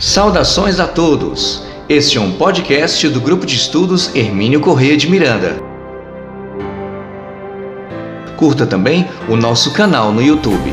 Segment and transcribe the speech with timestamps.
[0.00, 1.66] Saudações a todos!
[1.88, 5.56] Este é um podcast do Grupo de Estudos Hermínio Corrêa de Miranda.
[8.36, 10.72] Curta também o nosso canal no YouTube.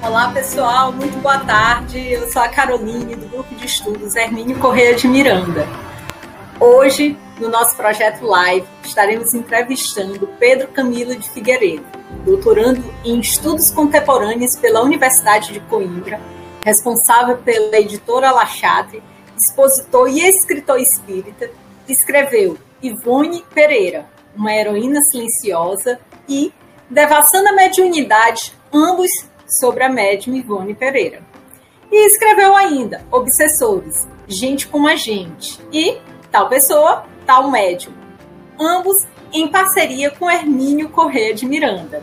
[0.00, 1.98] Olá pessoal, muito boa tarde.
[1.98, 5.66] Eu sou a Caroline do Grupo de Estudos Hermínio Corrêa de Miranda.
[6.60, 11.86] Hoje, no nosso projeto Live, estaremos entrevistando Pedro Camilo de Figueiredo,
[12.24, 16.20] doutorando em Estudos Contemporâneos pela Universidade de Coimbra,
[16.64, 19.02] responsável pela editora La Chatre,
[19.36, 21.50] expositor e escritor espírita,
[21.88, 24.06] escreveu Ivone Pereira,
[24.36, 26.52] uma heroína silenciosa, e
[26.88, 29.10] Devassando a Mediunidade, ambos
[29.46, 31.22] sobre a médium Ivone Pereira.
[31.90, 35.98] E escreveu ainda Obsessores, Gente como a Gente, e
[36.32, 37.99] Tal Pessoa, Tal Médium,
[38.60, 42.02] ambos em parceria com Hermínio Corrêa de Miranda.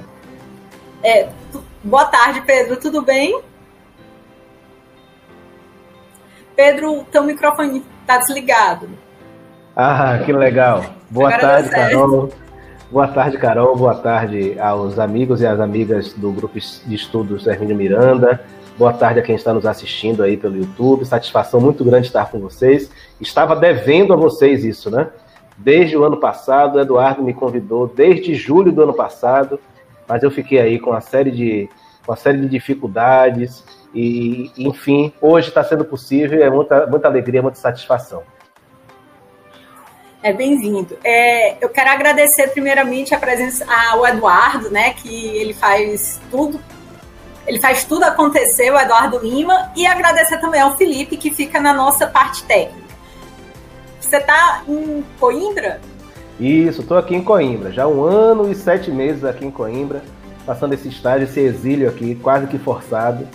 [1.04, 1.30] É,
[1.84, 3.40] boa tarde, Pedro, tudo bem?
[6.56, 8.90] Pedro, teu microfone está desligado.
[9.76, 10.84] Ah, que legal.
[11.10, 12.30] Boa Agora tarde, Carol.
[12.90, 13.76] Boa tarde, Carol.
[13.76, 18.44] Boa tarde aos amigos e às amigas do grupo de estudos Hermínio Miranda.
[18.78, 21.06] Boa tarde a quem está nos assistindo aí pelo YouTube.
[21.06, 22.90] Satisfação muito grande estar com vocês.
[23.22, 25.08] Estava devendo a vocês isso, né?
[25.58, 29.60] Desde o ano passado, o Eduardo me convidou, desde julho do ano passado,
[30.08, 31.70] mas eu fiquei aí com uma série de,
[32.08, 33.64] uma série de dificuldades
[33.94, 38.24] e, enfim, hoje está sendo possível, é muita, muita alegria, muita satisfação.
[40.22, 40.98] É bem-vindo.
[41.04, 46.60] É, eu quero agradecer primeiramente a presença ao Eduardo, né, que ele faz tudo,
[47.46, 51.74] ele faz tudo acontecer, o Eduardo Lima, e agradecer também ao Felipe, que fica na
[51.74, 52.87] nossa parte técnica.
[54.08, 55.82] Você está em Coimbra?
[56.40, 57.74] Isso, estou aqui em Coimbra.
[57.74, 60.02] Já um ano e sete meses aqui em Coimbra,
[60.46, 63.28] passando esse estágio, esse exílio aqui, quase que forçado.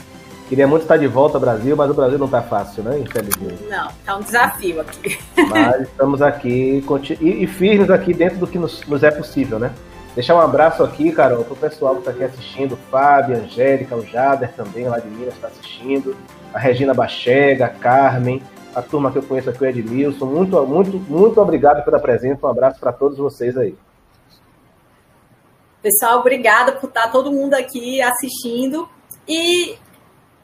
[0.49, 2.99] Queria muito estar de volta ao Brasil, mas o Brasil não está fácil, né?
[2.99, 3.63] Infelizmente.
[3.69, 5.19] Não, está um desafio aqui.
[5.49, 6.85] Mas estamos aqui
[7.21, 9.73] e, firmes aqui dentro do que nos, nos é possível, né?
[10.15, 14.05] Deixar um abraço aqui, Carol, para o pessoal que está aqui assistindo, Fábio, Angélica, o
[14.05, 16.15] Jader também, lá de Minas, está assistindo,
[16.53, 18.43] a Regina Bachega, a Carmen,
[18.75, 20.27] a turma que eu conheço aqui, o Edmilson.
[20.27, 22.47] Muito, muito, muito obrigado pela presença.
[22.47, 23.75] Um abraço para todos vocês aí.
[25.83, 28.89] Pessoal, obrigada por estar todo mundo aqui assistindo.
[29.27, 29.77] E,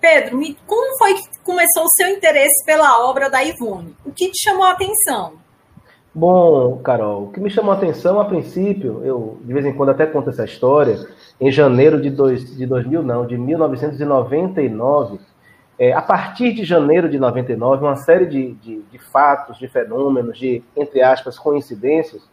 [0.00, 3.94] Pedro, como foi que começou o seu interesse pela obra da Ivone?
[4.04, 5.34] O que te chamou a atenção?
[6.12, 9.90] Bom, Carol, o que me chamou a atenção a princípio, eu de vez em quando
[9.90, 11.06] até conto essa história,
[11.40, 15.20] em janeiro de, dois, de 2000, não, de 1999,
[15.78, 20.36] é, a partir de janeiro de 99, uma série de, de, de, fatos, de fenômenos,
[20.36, 22.28] de, entre aspas, coincidências,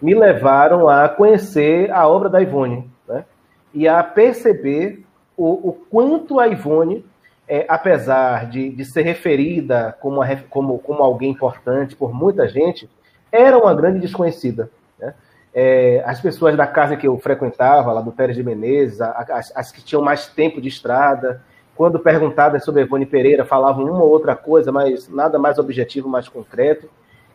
[0.00, 3.24] me levaram a conhecer a obra da Ivone, né?
[3.72, 5.04] e a perceber
[5.36, 7.04] o, o quanto a Ivone,
[7.48, 12.88] é, apesar de, de ser referida como, a, como, como alguém importante por muita gente,
[13.32, 14.70] era uma grande desconhecida.
[15.00, 15.14] Né?
[15.52, 19.72] É, as pessoas da casa que eu frequentava, lá do Pérez de Menezes, as, as
[19.72, 21.42] que tinham mais tempo de estrada,
[21.76, 26.28] quando perguntadas sobre Evone Pereira, falavam uma ou outra coisa, mas nada mais objetivo, mais
[26.28, 26.88] concreto.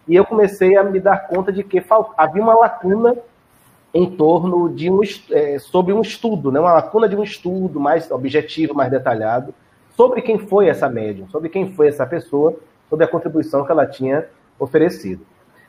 [0.08, 1.84] E eu comecei a me dar conta de que
[2.18, 3.16] havia uma lacuna
[3.94, 5.02] em torno de um
[5.32, 6.60] é, sobre um estudo, né?
[6.60, 9.54] uma lacuna de um estudo mais objetivo, mais detalhado,
[9.96, 12.56] sobre quem foi essa médium, sobre quem foi essa pessoa,
[12.90, 14.26] sobre a contribuição que ela tinha
[14.58, 15.26] oferecido.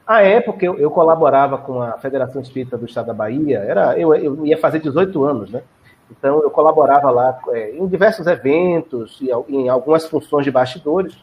[0.06, 4.14] À época, eu, eu colaborava com a Federação Espírita do Estado da Bahia, era, eu,
[4.14, 5.62] eu ia fazer 18 anos, né?
[6.10, 11.16] Então, eu colaborava lá é, em diversos eventos, e em algumas funções de bastidores,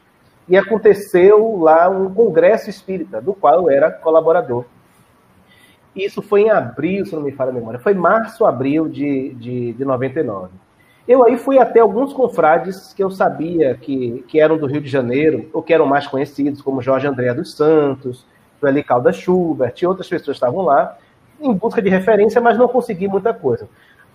[0.47, 4.65] e aconteceu lá um congresso espírita, do qual eu era colaborador.
[5.95, 9.73] Isso foi em abril, se não me falha a memória, foi março, abril de, de,
[9.73, 10.49] de 99.
[11.07, 14.89] Eu aí fui até alguns confrades que eu sabia que, que eram do Rio de
[14.89, 18.25] Janeiro, ou que eram mais conhecidos, como Jorge André dos Santos,
[18.59, 20.97] Sueli Calda Schubert, e outras pessoas estavam lá,
[21.39, 23.67] em busca de referência, mas não consegui muita coisa.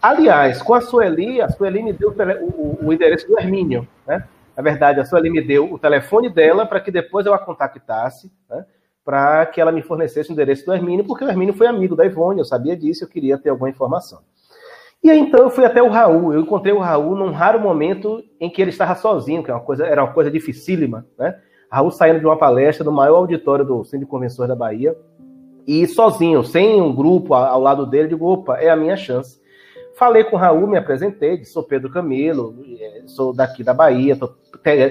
[0.02, 4.26] Aliás, com a Sueli, a Sueli me deu o, o, o endereço do Hermínio, né?
[4.56, 8.30] Na verdade, a Sueli me deu o telefone dela para que depois eu a contactasse,
[8.50, 8.66] né?
[9.04, 12.04] para que ela me fornecesse o endereço do Hermínio, porque o Hermínio foi amigo da
[12.04, 14.20] Ivone, eu sabia disso, eu queria ter alguma informação.
[15.02, 18.22] E aí, então eu fui até o Raul, eu encontrei o Raul num raro momento
[18.40, 21.36] em que ele estava sozinho, que é uma coisa, era uma coisa dificílima, né?
[21.68, 24.96] Raul saindo de uma palestra no maior auditório do Centro de Convenções da Bahia,
[25.66, 29.40] e sozinho, sem um grupo ao lado dele, digo, opa, é a minha chance.
[30.02, 34.34] Falei com o Raul, me apresentei, sou Pedro Camilo, é, sou daqui da Bahia, estou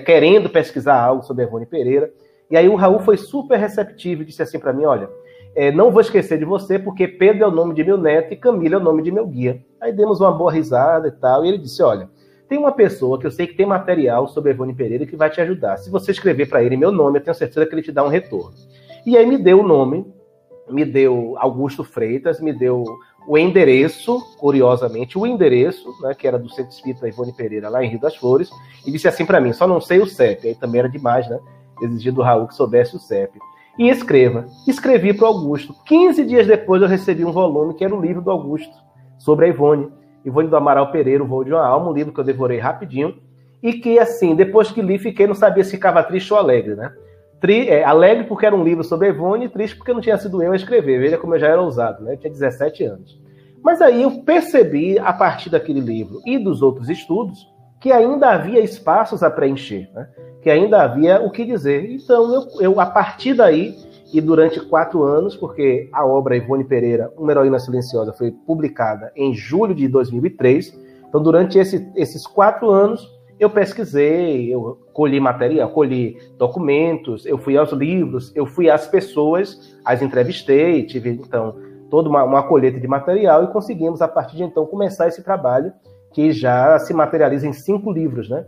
[0.06, 2.10] querendo pesquisar algo sobre Evone Pereira.
[2.50, 5.10] E aí o Raul foi super receptivo e disse assim para mim, olha,
[5.54, 8.38] é, não vou esquecer de você, porque Pedro é o nome de meu neto e
[8.38, 9.62] Camila é o nome de meu guia.
[9.82, 12.10] Aí demos uma boa risada e tal, e ele disse: Olha,
[12.48, 15.42] tem uma pessoa que eu sei que tem material sobre Evone Pereira que vai te
[15.42, 15.76] ajudar.
[15.76, 18.08] Se você escrever para ele meu nome, eu tenho certeza que ele te dá um
[18.08, 18.54] retorno.
[19.06, 20.06] E aí me deu o nome,
[20.70, 22.86] me deu Augusto Freitas, me deu
[23.28, 27.90] o endereço, curiosamente, o endereço, né, que era do Centro Espírita Ivone Pereira, lá em
[27.90, 28.50] Rio das Flores,
[28.86, 30.48] e disse assim para mim: só não sei o CEP.
[30.48, 31.40] Aí também era demais, né?
[31.82, 33.40] Exigir do Raul que soubesse o CEP.
[33.78, 34.46] E escreva.
[34.68, 35.74] Escrevi para Augusto.
[35.86, 38.74] 15 dias depois eu recebi um volume que era o livro do Augusto,
[39.18, 39.90] sobre a Ivone.
[40.26, 43.18] Ivone do Amaral Pereira, O Voo de uma Alma, um livro que eu devorei rapidinho.
[43.64, 46.92] E que, assim, depois que li, fiquei, não sabia se ficava triste ou alegre, né?
[47.42, 50.44] Tri, é, alegre porque era um livro sobre Ivone, e triste porque não tinha sido
[50.44, 51.00] eu a escrever.
[51.00, 52.14] Veja como eu já era ousado, né?
[52.14, 53.20] Eu tinha 17 anos.
[53.64, 58.60] Mas aí eu percebi, a partir daquele livro e dos outros estudos, que ainda havia
[58.60, 60.08] espaços a preencher, né?
[60.42, 61.90] que ainda havia o que dizer.
[61.92, 63.76] Então, eu, eu, a partir daí,
[64.14, 69.34] e durante quatro anos, porque a obra Ivone Pereira, Uma Heroína Silenciosa, foi publicada em
[69.34, 70.80] julho de 2003.
[71.08, 73.08] Então, durante esse, esses quatro anos,
[73.42, 79.76] eu pesquisei, eu colhi material, colhi documentos, eu fui aos livros, eu fui às pessoas,
[79.84, 81.56] as entrevistei, tive, então,
[81.90, 85.74] toda uma, uma colheita de material e conseguimos, a partir de então, começar esse trabalho
[86.14, 88.46] que já se materializa em cinco livros, né?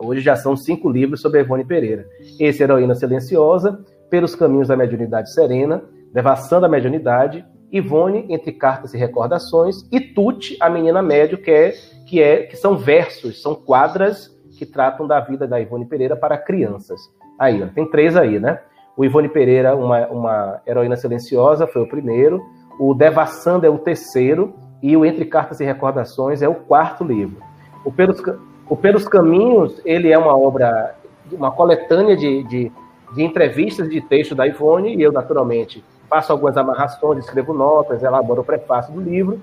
[0.00, 2.04] Hoje já são cinco livros sobre Ivone Pereira.
[2.40, 8.98] Esse Heroína Silenciosa, Pelos Caminhos da Mediunidade Serena, Devassando a Mediunidade, Ivone, Entre Cartas e
[8.98, 11.74] Recordações, e Tuti, a Menina Médio, que, é,
[12.06, 16.38] que, é, que são versos, são quadras que tratam da vida da Ivone Pereira para
[16.38, 17.00] crianças.
[17.38, 18.60] Aí, ó, tem três aí, né?
[18.96, 22.40] O Ivone Pereira, uma, uma heroína silenciosa, foi o primeiro.
[22.78, 24.54] O Devassando é o terceiro.
[24.80, 27.42] E o Entre Cartas e Recordações é o quarto livro.
[27.84, 28.22] O Pelos,
[28.68, 30.94] o Pelos Caminhos, ele é uma obra,
[31.32, 32.72] uma coletânea de, de,
[33.14, 38.42] de entrevistas de texto da Ivone, e eu, naturalmente, faço algumas amarrações, escrevo notas, elaboro
[38.42, 39.40] o prefácio do livro.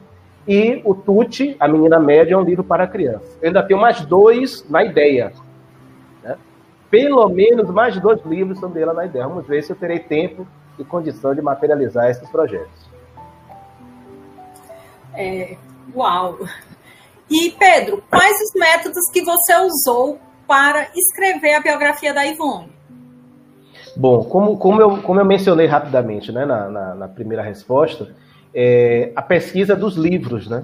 [0.48, 3.38] E o Tuti, A Menina Média, é um livro para criança.
[3.42, 5.31] Eu ainda tenho mais dois na ideia.
[6.24, 6.36] Né?
[6.90, 9.28] Pelo menos mais dois livros sobre ela na ideia.
[9.28, 10.48] Vamos ver se eu terei tempo
[10.80, 12.90] e condição de materializar esses projetos.
[15.13, 15.58] É,
[15.94, 16.40] uau!
[17.30, 22.81] E, Pedro, quais os métodos que você usou para escrever a biografia da Ivone?
[23.96, 28.10] Bom, como, como, eu, como eu mencionei rapidamente né, na, na, na primeira resposta,
[28.54, 30.64] é, a pesquisa dos livros, né?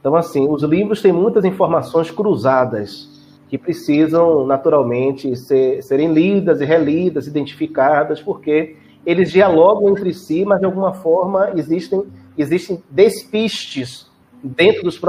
[0.00, 3.08] Então, assim, os livros têm muitas informações cruzadas
[3.48, 10.60] que precisam, naturalmente, ser, serem lidas e relidas, identificadas, porque eles dialogam entre si, mas
[10.60, 12.04] de alguma forma existem,
[12.38, 14.06] existem despistes
[14.42, 15.00] dentro, dos,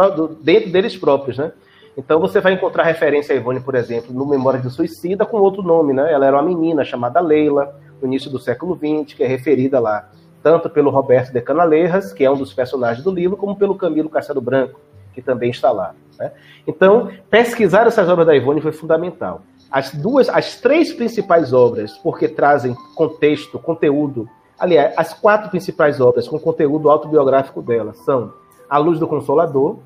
[0.41, 1.51] dentro deles próprios, né?
[1.97, 5.61] Então você vai encontrar referência a Ivone, por exemplo, no Memória de Suicida com outro
[5.61, 6.11] nome, né?
[6.11, 10.09] Ela era uma menina chamada Leila, no início do século XX, que é referida lá
[10.43, 14.09] tanto pelo Roberto de Canaleiras, que é um dos personagens do livro, como pelo Camilo
[14.09, 14.79] Castelo Branco,
[15.13, 15.93] que também está lá.
[16.17, 16.31] Né?
[16.65, 19.43] Então, pesquisar essas obras da Ivone foi fundamental.
[19.69, 24.27] As duas, as três principais obras, porque trazem contexto, conteúdo.
[24.59, 28.33] Aliás, as quatro principais obras com conteúdo autobiográfico dela são
[28.69, 29.77] A Luz do Consolador,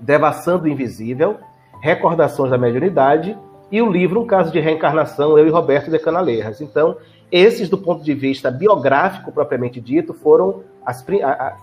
[0.00, 1.38] Devassando o Invisível,
[1.80, 3.36] Recordações da Mediunidade
[3.70, 6.60] e o livro Um Caso de Reencarnação, Eu e Roberto de Canaleiras.
[6.60, 6.96] Então,
[7.30, 11.04] esses, do ponto de vista biográfico propriamente dito, foram as,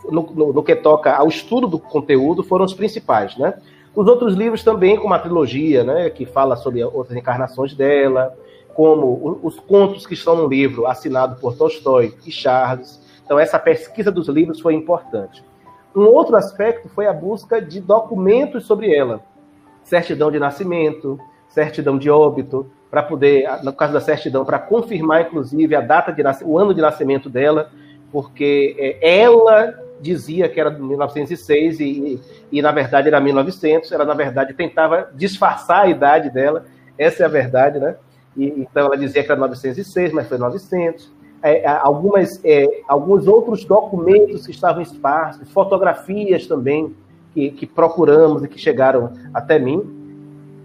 [0.10, 3.56] no, no, no, que toca ao estudo do conteúdo, foram os principais, né?
[3.96, 8.38] Os outros livros também, como a trilogia, né, que fala sobre outras encarnações dela,
[8.74, 13.01] como os contos que estão no livro assinado por Tolstói e Charles.
[13.24, 15.42] Então, essa pesquisa dos livros foi importante.
[15.96, 19.22] Um outro aspecto foi a busca de documentos sobre ela.
[19.84, 25.75] Certidão de nascimento, certidão de óbito, para poder, no caso da certidão, para confirmar, inclusive,
[25.75, 27.72] a data de o ano de nascimento dela,
[28.12, 32.22] porque é, ela dizia que era de 1906 e,
[32.52, 33.92] e, na verdade, era 1900.
[33.92, 36.66] Ela, na verdade, tentava disfarçar a idade dela.
[36.98, 37.96] Essa é a verdade, né?
[38.36, 41.12] E, então, ela dizia que era 906, mas foi 900.
[41.48, 46.96] É, algumas, é, alguns outros documentos que estavam esparsos, fotografias também
[47.36, 49.84] que, que procuramos e que chegaram até mim.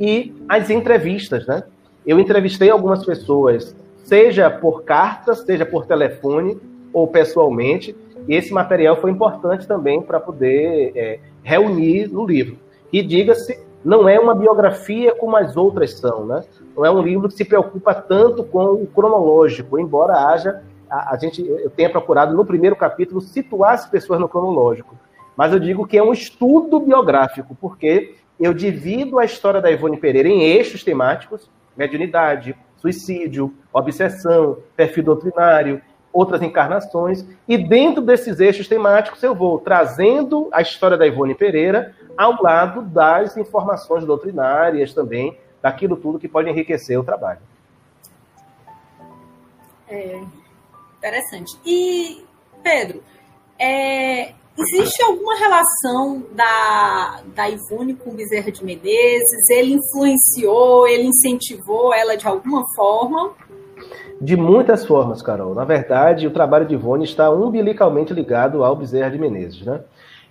[0.01, 1.65] E as entrevistas, né?
[2.07, 6.59] Eu entrevistei algumas pessoas, seja por carta, seja por telefone
[6.95, 7.95] ou pessoalmente,
[8.27, 12.57] e esse material foi importante também para poder é, reunir no livro.
[12.91, 16.43] E diga-se, não é uma biografia como as outras são, né?
[16.75, 21.17] Não é um livro que se preocupa tanto com o cronológico, embora haja a, a
[21.17, 24.97] gente eu tenha procurado no primeiro capítulo situar as pessoas no cronológico.
[25.37, 29.97] Mas eu digo que é um estudo biográfico, porque eu divido a história da Ivone
[29.97, 35.81] Pereira em eixos temáticos, mediunidade, suicídio, obsessão, perfil doutrinário,
[36.13, 41.95] outras encarnações, e dentro desses eixos temáticos eu vou trazendo a história da Ivone Pereira
[42.17, 47.41] ao lado das informações doutrinárias também, daquilo tudo que pode enriquecer o trabalho.
[49.89, 50.21] É,
[51.01, 51.59] interessante.
[51.65, 52.23] E,
[52.63, 53.03] Pedro,
[53.59, 59.49] é, existe alguma relação da, da Ivone com Bezerra de Menezes?
[59.49, 63.33] Ele influenciou, ele incentivou ela de alguma forma?
[64.21, 65.55] De muitas formas, Carol.
[65.55, 69.63] Na verdade, o trabalho de Ivone está umbilicalmente ligado ao Bezerra de Menezes.
[69.63, 69.81] Né?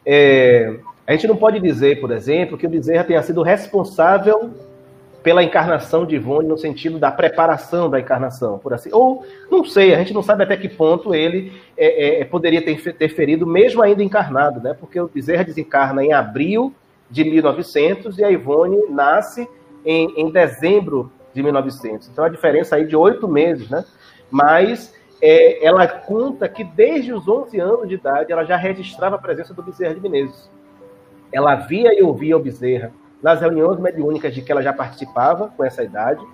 [0.05, 4.51] É, a gente não pode dizer, por exemplo, que o Bezerra tenha sido responsável
[5.21, 8.89] pela encarnação de Ivone no sentido da preparação da encarnação, por assim.
[8.91, 12.93] Ou não sei, a gente não sabe até que ponto ele é, é, poderia ter,
[12.93, 14.73] ter ferido, mesmo ainda encarnado, né?
[14.73, 16.73] Porque o Bezerra desencarna em abril
[17.09, 19.47] de 1900 e a Ivone nasce
[19.85, 22.09] em, em dezembro de 1900.
[22.09, 23.83] Então a diferença aí de oito meses, né?
[24.31, 29.19] Mas é, ela conta que desde os 11 anos de idade ela já registrava a
[29.19, 30.49] presença do Bezerra de Menezes.
[31.31, 35.63] Ela via e ouvia o Bezerra nas reuniões mediúnicas de que ela já participava com
[35.63, 36.25] essa idade.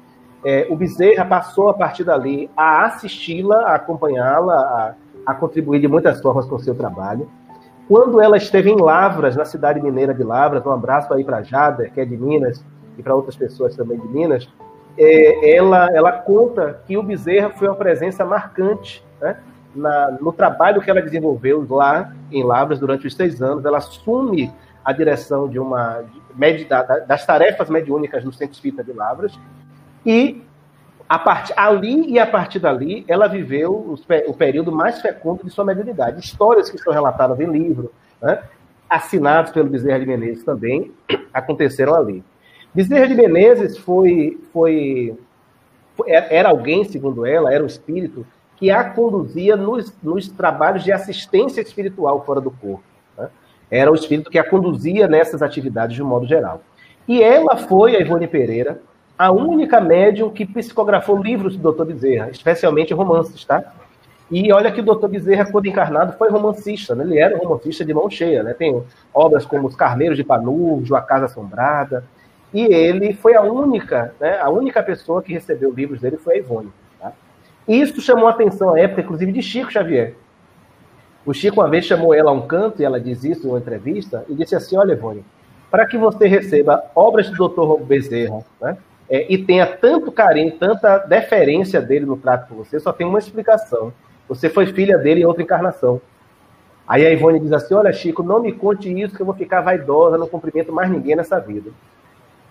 [0.44, 5.88] É, o Bezerra passou a partir dali a assisti-la, a acompanhá-la, a, a, contribuir de
[5.88, 7.28] muitas formas com o seu trabalho.
[7.88, 11.90] Quando ela esteve em Lavras, na cidade mineira de Lavras, um abraço aí para Jada,
[11.90, 12.64] que é de Minas,
[12.98, 14.48] e para outras pessoas também de Minas,
[14.98, 19.38] é, ela, ela conta que o Bezerra foi uma presença marcante né,
[19.76, 23.66] na, no trabalho que ela desenvolveu lá em Lavras durante os seis anos.
[23.66, 24.54] Ela assume
[24.86, 26.04] a direção de uma
[26.36, 26.68] de,
[27.08, 29.38] das tarefas mediúnicas no Centro Espírita de Lavras
[30.06, 30.44] e
[31.10, 33.96] a part, ali e a partir dali ela viveu o,
[34.28, 36.20] o período mais fecundo de sua mediunidade.
[36.20, 38.44] Histórias que são relatadas em livro, né,
[38.88, 40.92] assinados pelo Bezerra de Menezes também,
[41.34, 42.24] aconteceram ali.
[42.74, 45.18] Bezerra de Menezes foi, foi,
[45.96, 48.26] foi, era alguém, segundo ela, era um espírito
[48.58, 52.95] que a conduzia nos, nos trabalhos de assistência espiritual fora do corpo.
[53.70, 56.62] Era o espírito que a conduzia nessas atividades de um modo geral.
[57.08, 58.82] E ela foi, a Ivone Pereira,
[59.18, 61.86] a única médium que psicografou livros do Dr.
[61.86, 63.64] Bezerra, especialmente romances, tá?
[64.30, 65.08] E olha que o Dr.
[65.08, 67.04] Bezerra, quando encarnado, foi romancista, né?
[67.04, 68.54] Ele era um romancista de mão cheia, né?
[68.54, 72.04] Tem obras como Os Carneiros de Panurjo, A Casa Assombrada.
[72.54, 74.40] E ele foi a única, né?
[74.40, 76.72] A única pessoa que recebeu livros dele foi a Ivone.
[77.00, 77.14] Tá?
[77.68, 80.16] E isso chamou a atenção à época, inclusive, de Chico Xavier.
[81.26, 83.58] O Chico uma vez chamou ela a um canto, e ela diz isso em uma
[83.58, 85.26] entrevista, e disse assim: Olha, Ivone,
[85.72, 87.84] para que você receba obras do Dr.
[87.84, 88.78] Bezerra, né,
[89.10, 93.20] é, e tenha tanto carinho, tanta deferência dele no trato com você, só tem uma
[93.20, 93.92] explicação.
[94.30, 96.00] Você foi filha dele em outra encarnação.
[96.88, 99.62] Aí a Ivone diz assim: Olha, Chico, não me conte isso, que eu vou ficar
[99.62, 101.72] vaidosa, não cumprimento mais ninguém nessa vida.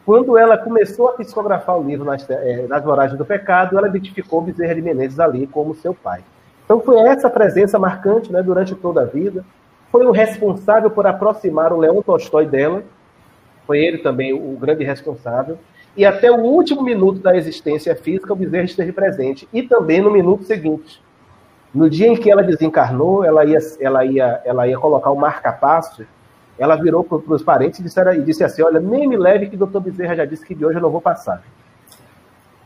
[0.05, 4.43] Quando ela começou a psicografar o livro nas, é, nas Moragens do Pecado, ela identificou
[4.43, 6.23] Bezerra de Menezes ali como seu pai.
[6.65, 9.45] Então foi essa presença marcante né, durante toda a vida.
[9.91, 12.83] Foi o responsável por aproximar o Leão Tolstói dela.
[13.67, 15.59] Foi ele também o grande responsável.
[15.97, 19.49] E até o último minuto da existência física, o Bezerra esteve presente.
[19.53, 21.03] E também no minuto seguinte.
[21.73, 26.05] No dia em que ela desencarnou, ela ia, ela ia, ela ia colocar o marca-passo.
[26.59, 29.57] Ela virou para os parentes e disse, e disse assim: Olha, nem me leve que
[29.57, 31.43] o doutor Bezerra já disse que de hoje eu não vou passar.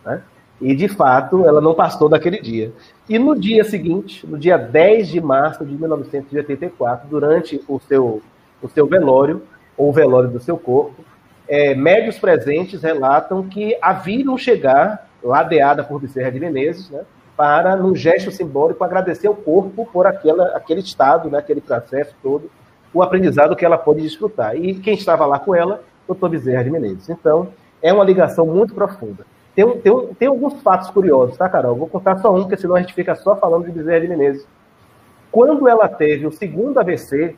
[0.04, 0.22] Né?
[0.60, 2.72] E, de fato, ela não passou daquele dia.
[3.08, 8.20] E no dia seguinte, no dia 10 de março de 1984, durante o seu,
[8.60, 9.42] o seu velório,
[9.76, 11.04] ou o velório do seu corpo,
[11.48, 17.02] é, médios presentes relatam que a viram chegar, ladeada por Bezerra de Menezes, né,
[17.36, 22.50] para, num gesto simbólico, agradecer ao corpo por aquela, aquele estado, né, aquele processo todo,
[22.92, 24.56] o aprendizado que ela pôde desfrutar.
[24.56, 27.08] E quem estava lá com ela, doutor Bezerra de Menezes.
[27.08, 27.48] Então,
[27.80, 29.24] é uma ligação muito profunda.
[29.58, 31.74] Tem, tem, tem alguns fatos curiosos, tá, Carol?
[31.74, 34.46] Vou contar só um, porque senão a gente fica só falando de Bezerra de Menezes.
[35.32, 37.34] Quando ela teve o segundo AVC,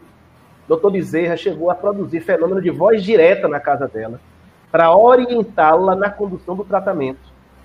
[0.68, 4.20] doutor Bezerra chegou a produzir fenômeno de voz direta na casa dela,
[4.70, 7.20] para orientá-la na condução do tratamento,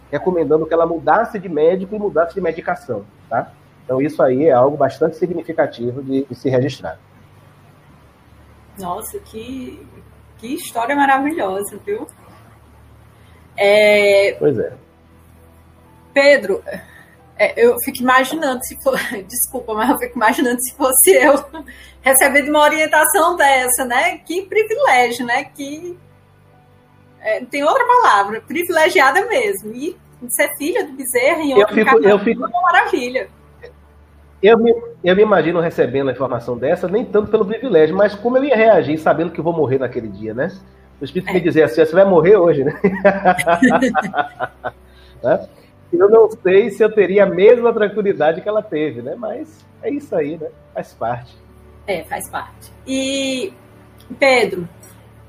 [0.09, 3.51] recomendando que ela mudasse de médico e mudasse de medicação, tá?
[3.83, 6.97] Então isso aí é algo bastante significativo de, de se registrar.
[8.79, 9.85] Nossa, que,
[10.37, 12.07] que história maravilhosa, viu?
[13.57, 14.35] É...
[14.37, 14.73] Pois é.
[16.13, 16.63] Pedro,
[17.37, 18.97] é, eu fico imaginando se for.
[19.27, 21.43] Desculpa, mas eu fico imaginando se fosse eu
[22.01, 24.17] recebendo uma orientação dessa, né?
[24.19, 25.43] Que privilégio, né?
[25.43, 25.97] Que.
[27.19, 29.73] É, tem outra palavra, privilegiada mesmo.
[29.73, 29.97] E
[30.29, 32.43] ser filha do Bezerra em outro eu fico, eu fico...
[32.43, 33.27] é uma maravilha.
[34.41, 38.37] Eu me, eu me imagino recebendo a informação dessa, nem tanto pelo privilégio, mas como
[38.37, 40.51] eu ia reagir sabendo que vou morrer naquele dia, né?
[40.99, 41.33] O Espírito é.
[41.33, 42.79] me dizer assim, você vai morrer hoje, né?
[45.21, 45.47] né?
[45.91, 49.15] eu não sei se eu teria a mesma tranquilidade que ela teve, né?
[49.17, 50.47] Mas é isso aí, né?
[50.73, 51.35] Faz parte.
[51.87, 52.71] É, faz parte.
[52.87, 53.53] E,
[54.19, 54.67] Pedro,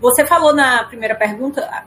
[0.00, 1.84] você falou na primeira pergunta,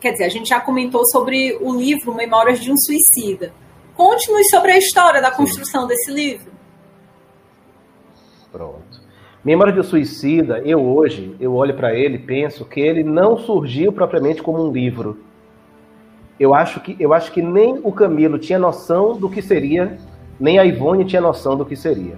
[0.00, 3.52] quer dizer, a gente já comentou sobre o livro Memórias de um Suicida.
[3.94, 5.88] Conte-nos sobre a história da construção Sim.
[5.88, 6.55] desse livro.
[9.46, 14.42] Memória de Suicida, eu hoje, eu olho para ele penso que ele não surgiu propriamente
[14.42, 15.20] como um livro.
[16.38, 19.98] Eu acho que, eu acho que nem o Camilo tinha noção do que seria,
[20.40, 22.16] nem a Ivone tinha noção do que seria.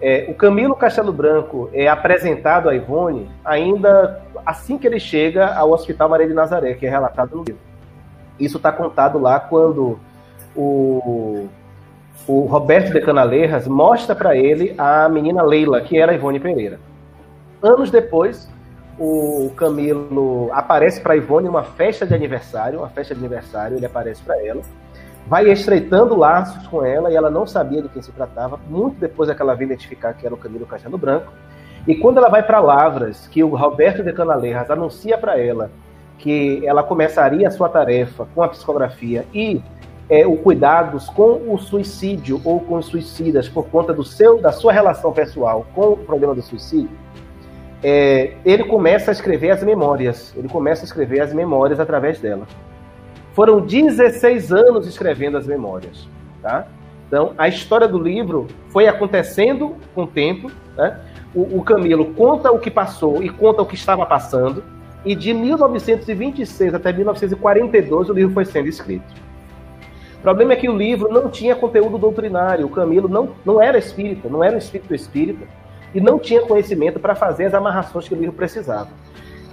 [0.00, 5.72] É, o Camilo Castelo Branco é apresentado a Ivone ainda assim que ele chega ao
[5.72, 7.60] Hospital Maria de Nazaré, que é relatado no livro.
[8.38, 9.98] Isso está contado lá quando
[10.54, 11.48] o,
[12.26, 16.78] o Roberto de Canaleiras mostra para ele a menina Leila, que era Ivone Pereira.
[17.62, 18.48] Anos depois,
[18.98, 23.86] o Camilo aparece para Ivone em uma festa de aniversário, uma festa de aniversário, ele
[23.86, 24.62] aparece para ela
[25.26, 29.28] vai estreitando laços com ela e ela não sabia de quem se tratava, muito depois
[29.28, 31.32] é que ela veio identificar que era o Camilo Castelo Branco.
[31.86, 35.70] E quando ela vai para Lavras, que o Roberto de Canaleiras anuncia para ela
[36.18, 39.60] que ela começaria a sua tarefa com a psicografia e
[40.08, 44.52] é, o cuidados com o suicídio ou com os suicidas por conta do seu, da
[44.52, 46.90] sua relação pessoal com o problema do suicídio,
[47.82, 50.34] é, ele começa a escrever as memórias.
[50.36, 52.46] Ele começa a escrever as memórias através dela.
[53.34, 56.08] Foram 16 anos escrevendo as memórias.
[56.40, 56.66] Tá?
[57.06, 60.50] Então, a história do livro foi acontecendo com o tempo.
[60.76, 60.98] Né?
[61.34, 64.64] O, o Camilo conta o que passou e conta o que estava passando.
[65.04, 69.23] E de 1926 até 1942 o livro foi sendo escrito.
[70.24, 72.64] O problema é que o livro não tinha conteúdo doutrinário.
[72.64, 75.44] O Camilo não, não era espírita, não era um espírito espírita.
[75.94, 78.88] E não tinha conhecimento para fazer as amarrações que o livro precisava.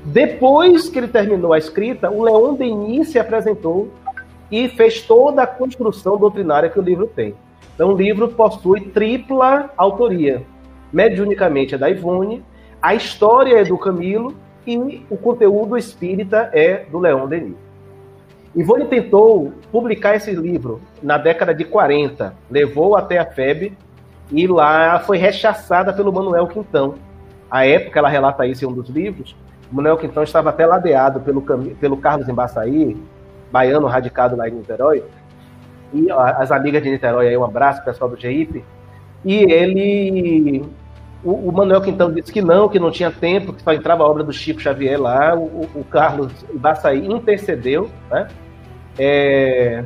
[0.06, 3.92] Depois que ele terminou a escrita, o Leon Denis se apresentou
[4.50, 7.36] e fez toda a construção doutrinária que o livro tem.
[7.76, 10.42] Então, o livro possui tripla autoria.
[10.94, 12.46] Mediunicamente é da Ivone,
[12.82, 14.34] a história é do Camilo
[14.66, 17.71] e o conteúdo espírita é do Leon Denis.
[18.56, 23.78] Ivone tentou publicar esse livro na década de 40, levou até a FEB
[24.32, 26.96] e lá foi rechaçada pelo Manuel Quintão.
[27.50, 29.36] A época, ela relata isso em um dos livros,
[29.72, 32.98] Manuel Quintão estava até ladeado pelo, pelo Carlos Embaçaí,
[33.52, 35.04] baiano radicado lá em Niterói.
[35.94, 38.64] E as amigas de Niterói aí, um abraço, pessoal do GIP.
[39.24, 40.66] E ele.
[41.24, 44.08] O, o, Manuel Quintão disse que não, que não tinha tempo, que só entrava a
[44.08, 45.36] obra do Chico Xavier lá.
[45.36, 48.28] O, o Carlos Embaçaí intercedeu, né?
[48.98, 49.84] É,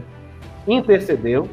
[0.67, 1.49] intercedeu.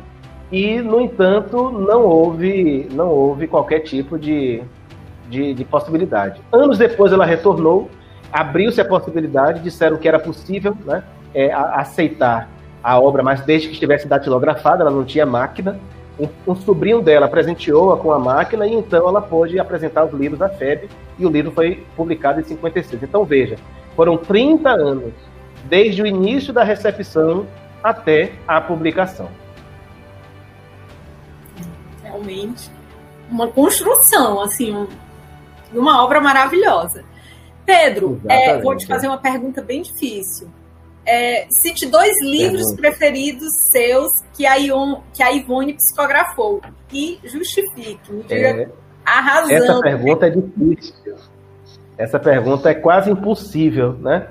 [0.50, 4.62] E, no entanto, não houve, não houve qualquer tipo de,
[5.28, 6.40] de, de possibilidade.
[6.52, 7.90] Anos depois ela retornou
[8.32, 12.48] abriu-se a possibilidade, disseram que era possível né, é, aceitar
[12.82, 15.78] a obra, mas desde que estivesse datilografada, ela não tinha máquina.
[16.18, 20.42] Um, um sobrinho dela presenteou-a com a máquina e então ela pôde apresentar os livros
[20.42, 23.02] à FEB e o livro foi publicado em 56.
[23.02, 23.56] Então veja,
[23.96, 25.12] foram 30 anos
[25.64, 27.46] desde o início da recepção
[27.82, 29.28] até a publicação.
[32.02, 32.70] Realmente
[33.32, 34.86] uma construção, assim,
[35.72, 37.04] uma obra maravilhosa.
[37.64, 40.48] Pedro, é, vou te fazer uma pergunta bem difícil.
[41.04, 42.80] É, cite dois livros Pergunta.
[42.80, 46.60] preferidos seus que a, Ion, que a Ivone psicografou
[46.92, 48.12] e justifique.
[48.12, 48.68] Me diga é,
[49.04, 49.56] a razão.
[49.56, 51.14] Essa pergunta é difícil.
[51.98, 54.28] Essa pergunta é quase impossível, né?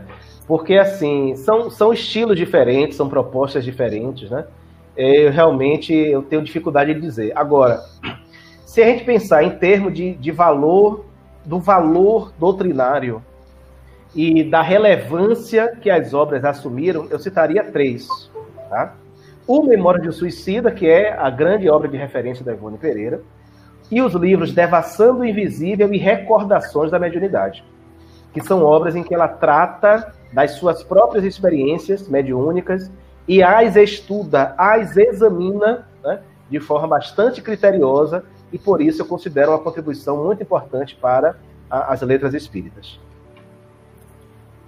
[0.47, 4.45] Porque, assim, são, são estilos diferentes, são propostas diferentes, né?
[4.95, 7.31] Eu realmente eu tenho dificuldade de dizer.
[7.35, 7.81] Agora,
[8.65, 11.05] se a gente pensar em termos de, de valor
[11.45, 13.23] do valor doutrinário
[14.13, 18.07] e da relevância que as obras assumiram, eu citaria três.
[18.69, 18.95] Tá?
[19.47, 23.21] O Memória de um Suicida, que é a grande obra de referência da Ivone Pereira,
[23.89, 27.63] e os livros Devassando o Invisível e Recordações da Mediunidade,
[28.33, 32.89] que são obras em que ela trata das suas próprias experiências mediúnicas
[33.27, 39.51] e as estuda, as examina né, de forma bastante criteriosa e por isso eu considero
[39.51, 41.35] uma contribuição muito importante para
[41.69, 42.99] a, as letras espíritas.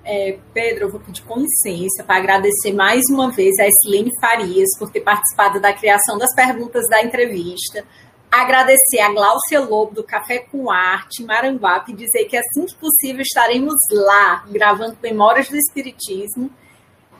[0.05, 4.77] É, Pedro, eu vou pedir com licença para agradecer mais uma vez a Silene Farias
[4.77, 7.85] por ter participado da criação das perguntas da entrevista.
[8.29, 13.21] Agradecer a Gláucia Lobo do Café com Arte, Maranguape, e dizer que assim que possível
[13.21, 16.49] estaremos lá gravando Memórias do Espiritismo.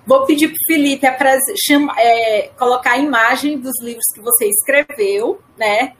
[0.06, 1.06] Vou pedir para o Felipe
[1.98, 5.93] é, colocar a imagem dos livros que você escreveu, né?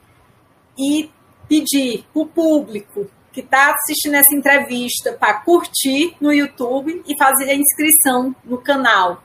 [0.78, 1.10] e
[1.48, 7.50] pedir para o público que está assistindo essa entrevista para curtir no YouTube e fazer
[7.50, 9.20] a inscrição no canal.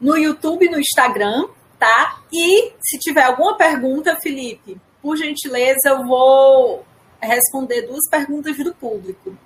[0.00, 1.48] No YouTube e no Instagram,
[1.78, 2.20] tá?
[2.32, 6.84] E se tiver alguma pergunta, Felipe, por gentileza, eu vou
[7.20, 9.38] responder duas perguntas do público.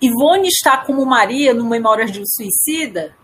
[0.00, 3.14] Ivone está como Maria no Memórias de um Suicida?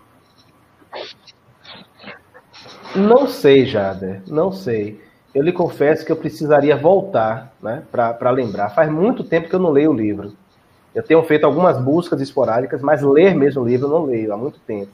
[2.95, 5.01] Não sei, Jader, não sei.
[5.35, 8.69] Eu lhe confesso que eu precisaria voltar né, para lembrar.
[8.71, 10.35] Faz muito tempo que eu não leio o livro.
[10.95, 14.37] Eu tenho feito algumas buscas esporádicas, mas ler mesmo o livro eu não leio há
[14.37, 14.91] muito tempo.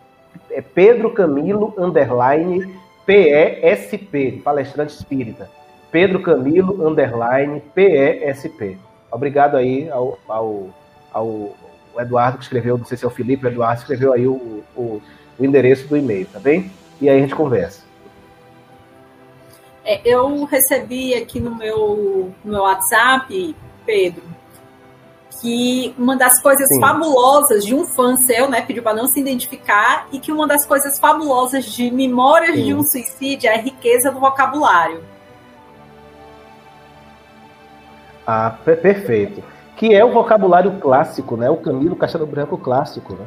[0.50, 5.50] é Pedro Camilo underline PESP, palestrante espírita.
[5.90, 8.78] Pedro Camilo underline PESP.
[9.10, 10.68] Obrigado aí ao, ao,
[11.12, 11.54] ao
[11.98, 15.02] Eduardo que escreveu, não sei se é o Felipe, o Eduardo escreveu aí o, o,
[15.38, 16.70] o endereço do e-mail, tá bem?
[17.00, 17.87] E aí a gente conversa.
[19.88, 24.22] É, eu recebi aqui no meu, no meu WhatsApp, Pedro,
[25.40, 26.78] que uma das coisas Sim.
[26.78, 30.66] fabulosas de um fã seu, né, pediu para não se identificar, e que uma das
[30.66, 32.64] coisas fabulosas de Memórias Sim.
[32.64, 35.02] de um Suicídio é a riqueza do vocabulário.
[38.26, 39.42] Ah, perfeito
[39.74, 41.48] que é o vocabulário clássico, né?
[41.48, 43.24] O Camilo Castelo Branco clássico, né?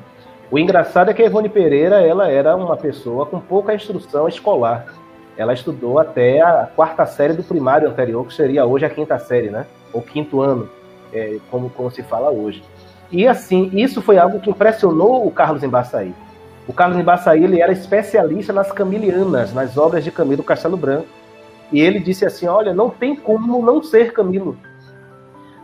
[0.51, 4.85] O engraçado é que a Ivone Pereira, ela era uma pessoa com pouca instrução escolar.
[5.37, 9.49] Ela estudou até a quarta série do primário anterior, que seria hoje a quinta série,
[9.49, 9.65] né?
[9.93, 10.69] Ou quinto ano,
[11.13, 12.63] é, como, como se fala hoje.
[13.11, 16.13] E assim, isso foi algo que impressionou o Carlos Embaçaí.
[16.67, 21.07] O Carlos Embaçaí, ele era especialista nas camilianas, nas obras de Camilo Castelo Branco.
[21.71, 24.57] E ele disse assim, olha, não tem como não ser Camilo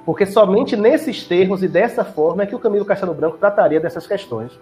[0.07, 4.07] porque somente nesses termos e dessa forma é que o Camilo Castelo Branco trataria dessas
[4.07, 4.57] questões.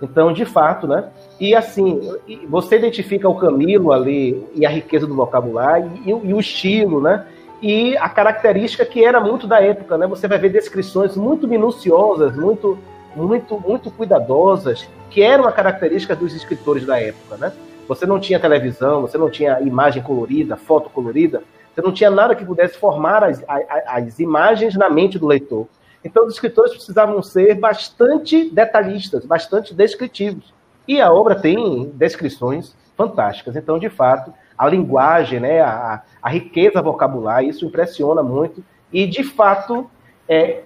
[0.00, 1.08] Então, de fato, né?
[1.40, 2.00] E assim,
[2.48, 7.26] você identifica o Camilo ali e a riqueza do vocabulário e, e, o estilo, né?
[7.62, 10.06] E a característica que era muito da época, né?
[10.06, 12.78] Você vai ver descrições muito minuciosas, muito,
[13.14, 17.52] muito, muito cuidadosas, que eram uma característica dos escritores da época, né?
[17.88, 21.42] Você não tinha televisão, você não tinha imagem colorida, foto colorida,
[21.74, 25.66] você não tinha nada que pudesse formar as, as, as imagens na mente do leitor.
[26.06, 30.54] Então, os escritores precisavam ser bastante detalhistas, bastante descritivos.
[30.86, 33.56] E a obra tem descrições fantásticas.
[33.56, 38.64] Então, de fato, a linguagem, né, a, a riqueza vocabular, isso impressiona muito.
[38.92, 39.90] E, de fato,
[40.28, 40.62] é,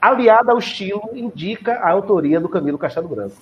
[0.00, 3.34] aliada ao estilo, indica a autoria do Camilo Castelo Branco.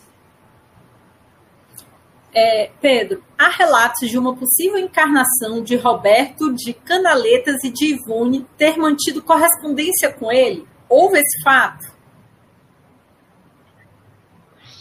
[2.34, 8.46] É, Pedro, há relatos de uma possível encarnação de Roberto de Canaletas e de Ivone
[8.56, 10.66] ter mantido correspondência com ele?
[10.92, 11.90] Houve esse fato?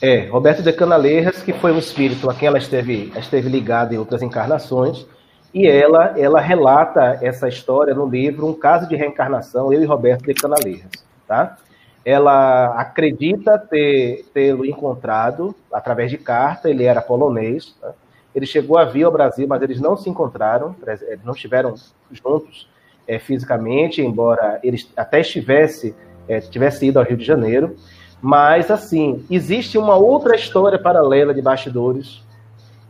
[0.02, 3.98] É, Roberto de Canaleiras, que foi um espírito a quem ela esteve, esteve ligada em
[3.98, 5.08] outras encarnações,
[5.54, 10.26] e ela, ela relata essa história no livro Um Caso de Reencarnação, eu e Roberto
[10.26, 10.92] de Canaleiras,
[11.26, 11.58] tá?
[12.04, 17.94] ela acredita ter tê-lo encontrado através de carta, ele era polonês, né?
[18.36, 20.76] ele chegou a vir ao Brasil, mas eles não se encontraram,
[21.24, 21.74] não estiveram
[22.12, 22.68] juntos
[23.08, 25.96] é, fisicamente, embora ele até estivesse
[26.28, 27.76] é, tivesse ido ao Rio de Janeiro,
[28.22, 32.24] mas assim, existe uma outra história paralela de bastidores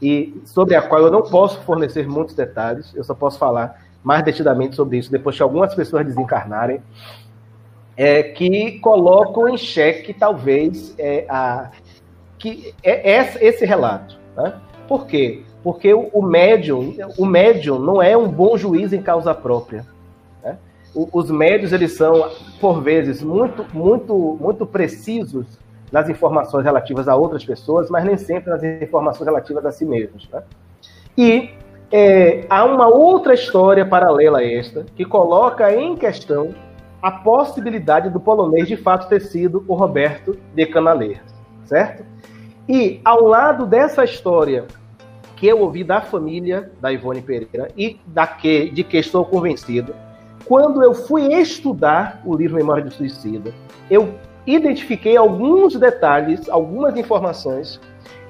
[0.01, 4.23] e sobre a qual eu não posso fornecer muitos detalhes, eu só posso falar mais
[4.23, 6.81] detidamente sobre isso depois que algumas pessoas desencarnarem,
[7.95, 11.69] é, que colocam em xeque, talvez, é, a,
[12.39, 14.17] que é, é esse relato.
[14.35, 14.53] Né?
[14.87, 15.43] Por quê?
[15.63, 19.85] Porque o, o médium, o médium não é um bom juiz em causa própria.
[20.93, 25.45] Os médios eles são por vezes muito muito muito precisos
[25.91, 30.29] nas informações relativas a outras pessoas, mas nem sempre nas informações relativas a si mesmos.
[30.31, 30.43] Né?
[31.17, 31.49] E
[31.91, 36.55] é, há uma outra história paralela a esta que coloca em questão
[37.01, 41.33] a possibilidade do polonês de fato ter sido o Roberto de Canalejas,
[41.65, 42.05] certo?
[42.69, 44.65] E ao lado dessa história
[45.35, 49.95] que eu ouvi da família da Ivone Pereira e da que, de que estou convencido,
[50.45, 53.53] quando eu fui estudar o livro Memória de Suicida,
[53.89, 57.79] eu identifiquei alguns detalhes, algumas informações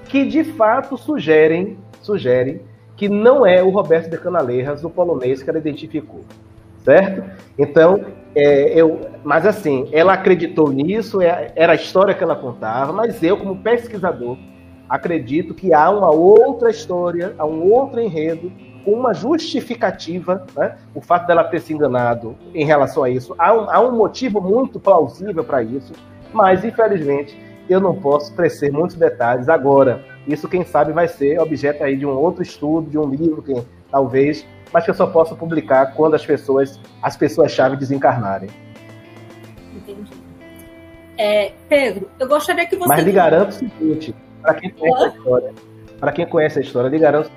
[0.05, 2.61] que de fato sugerem, sugerem
[2.95, 6.21] que não é o Roberto de Canaleiras, o polonês que ela identificou,
[6.83, 7.23] certo?
[7.57, 12.93] Então, é, eu, mas assim, ela acreditou nisso, é, era a história que ela contava,
[12.93, 14.37] mas eu, como pesquisador,
[14.87, 18.51] acredito que há uma outra história, há um outro enredo,
[18.83, 20.77] com uma justificativa, né?
[20.93, 24.41] o fato dela ter se enganado em relação a isso, há um, há um motivo
[24.41, 25.93] muito plausível para isso,
[26.33, 27.37] mas infelizmente
[27.69, 30.03] eu não posso crescer muitos detalhes agora.
[30.27, 33.55] Isso, quem sabe, vai ser objeto aí de um outro estudo, de um livro, que
[33.89, 38.49] talvez mas que eu só posso publicar quando as pessoas, as pessoas-chave desencarnarem.
[39.75, 40.11] Entendi.
[41.17, 42.87] É, Pedro, eu gostaria que você.
[42.87, 45.53] Mas lhe garanto o seguinte: para quem conhece a história,
[45.99, 47.29] para quem conhece a história, lhe garanto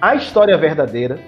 [0.00, 1.18] a história verdadeira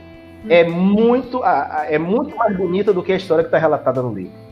[0.45, 0.49] hum.
[0.49, 4.47] é muito, é muito mais bonita do que a história que está relatada no livro.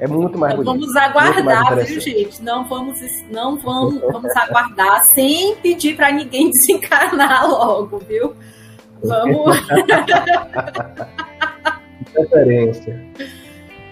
[0.00, 0.70] É muito mais bonito.
[0.70, 2.40] Vamos aguardar, viu, gente?
[2.42, 8.36] Não vamos, não vamos, vamos aguardar sem pedir para ninguém desencarnar logo, viu?
[9.02, 9.58] Vamos.
[12.16, 13.04] Referência.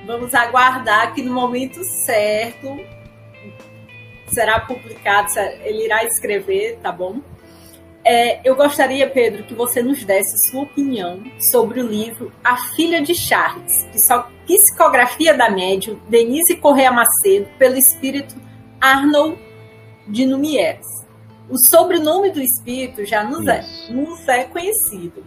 [0.07, 2.79] Vamos aguardar que no momento certo
[4.29, 5.29] será publicado,
[5.65, 7.21] ele irá escrever, tá bom?
[8.09, 13.03] É, eu gostaria, Pedro, que você nos desse sua opinião sobre o livro A Filha
[13.03, 13.85] de Charles,
[14.47, 18.37] Psicografia da Médium, Denise Correa Macedo, pelo espírito
[18.81, 19.37] Arnold
[20.07, 20.87] de Numieres.
[21.51, 25.25] O sobrenome do espírito já nos, é, nos é conhecido.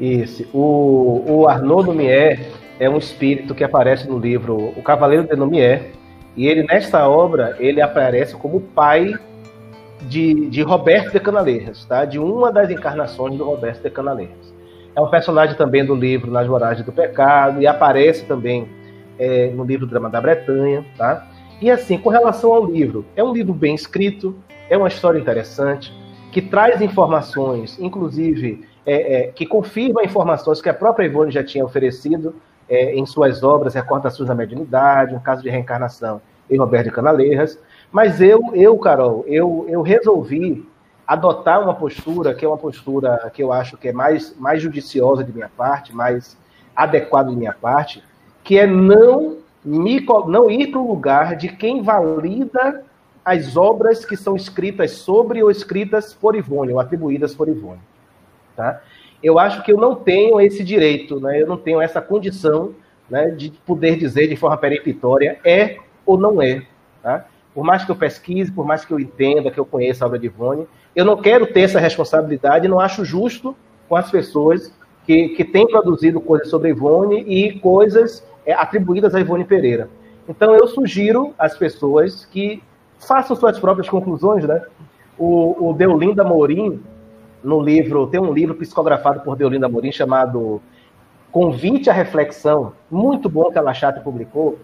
[0.00, 0.48] Isso.
[0.54, 2.46] O, o Arnaud Lumière
[2.78, 5.92] é um espírito que aparece no livro O Cavaleiro de Lumière,
[6.34, 9.12] e ele, nesta obra, ele aparece como pai
[10.02, 12.04] de, de Roberto de Canaleiras, tá?
[12.04, 14.54] de uma das encarnações do Roberto de Canaleiras.
[14.94, 18.68] É um personagem também do livro Nas Voragens do Pecado, e aparece também
[19.18, 21.26] é, no livro Drama da Bretanha, tá?
[21.60, 24.34] E assim, com relação ao livro, é um livro bem escrito,
[24.68, 25.92] é uma história interessante,
[26.32, 31.64] que traz informações, inclusive, é, é, que confirma informações que a própria Ivone já tinha
[31.64, 32.34] oferecido
[32.68, 37.58] é, em suas obras, Recordações da Mediunidade, um caso de reencarnação em Roberto de Canaleiras.
[37.92, 40.66] Mas eu, eu Carol, eu, eu resolvi
[41.06, 45.24] adotar uma postura que é uma postura que eu acho que é mais, mais judiciosa
[45.24, 46.38] de minha parte, mais
[46.74, 48.02] adequada de minha parte,
[48.44, 52.84] que é não me, não ir para o lugar de quem valida
[53.24, 57.80] as obras que são escritas sobre ou escritas por Ivone, ou atribuídas por Ivone.
[58.56, 58.80] Tá?
[59.22, 61.42] Eu acho que eu não tenho esse direito, né?
[61.42, 62.74] eu não tenho essa condição
[63.08, 66.62] né, de poder dizer de forma peremptória é ou não é.
[67.02, 67.26] Tá?
[67.54, 70.18] Por mais que eu pesquise, por mais que eu entenda, que eu conheça a obra
[70.18, 73.56] de Ivone, eu não quero ter essa responsabilidade, não acho justo
[73.88, 74.72] com as pessoas
[75.04, 79.88] que, que têm produzido coisas sobre Ivone e coisas é, atribuídas a Ivone Pereira.
[80.28, 82.62] Então eu sugiro às pessoas que
[82.98, 84.62] façam suas próprias conclusões, né?
[85.18, 86.80] O, o Deolinda Morim,
[87.42, 90.62] no livro, tem um livro psicografado por Deolinda Morim chamado
[91.32, 94.58] Convite à Reflexão, muito bom que a Lachata publicou,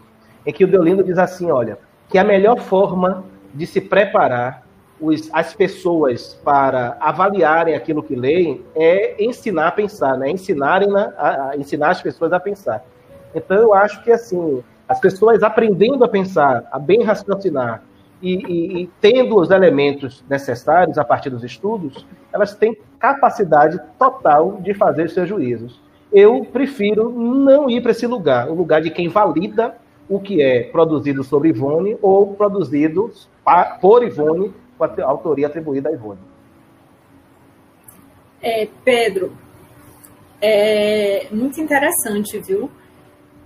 [0.45, 4.67] em que o Deolindo diz assim, olha, que a melhor forma de se preparar
[5.01, 10.31] os, as pessoas para avaliarem aquilo que leem é ensinar a pensar, né?
[10.31, 12.85] Ensinarem a, a ensinar as pessoas a pensar.
[13.35, 17.83] Então, eu acho que, assim, as pessoas aprendendo a pensar, a bem raciocinar
[18.23, 24.59] e, e, e tendo os elementos necessários a partir dos estudos, elas têm capacidade total
[24.63, 25.83] de fazer seus juízos.
[26.13, 29.77] Eu prefiro não ir para esse lugar, o lugar de quem valida
[30.09, 33.13] o que é produzido sobre Ivone ou produzido
[33.81, 36.21] por Ivone, com a autoria atribuída a Ivone.
[38.43, 39.33] É, Pedro,
[40.41, 42.71] é muito interessante, viu?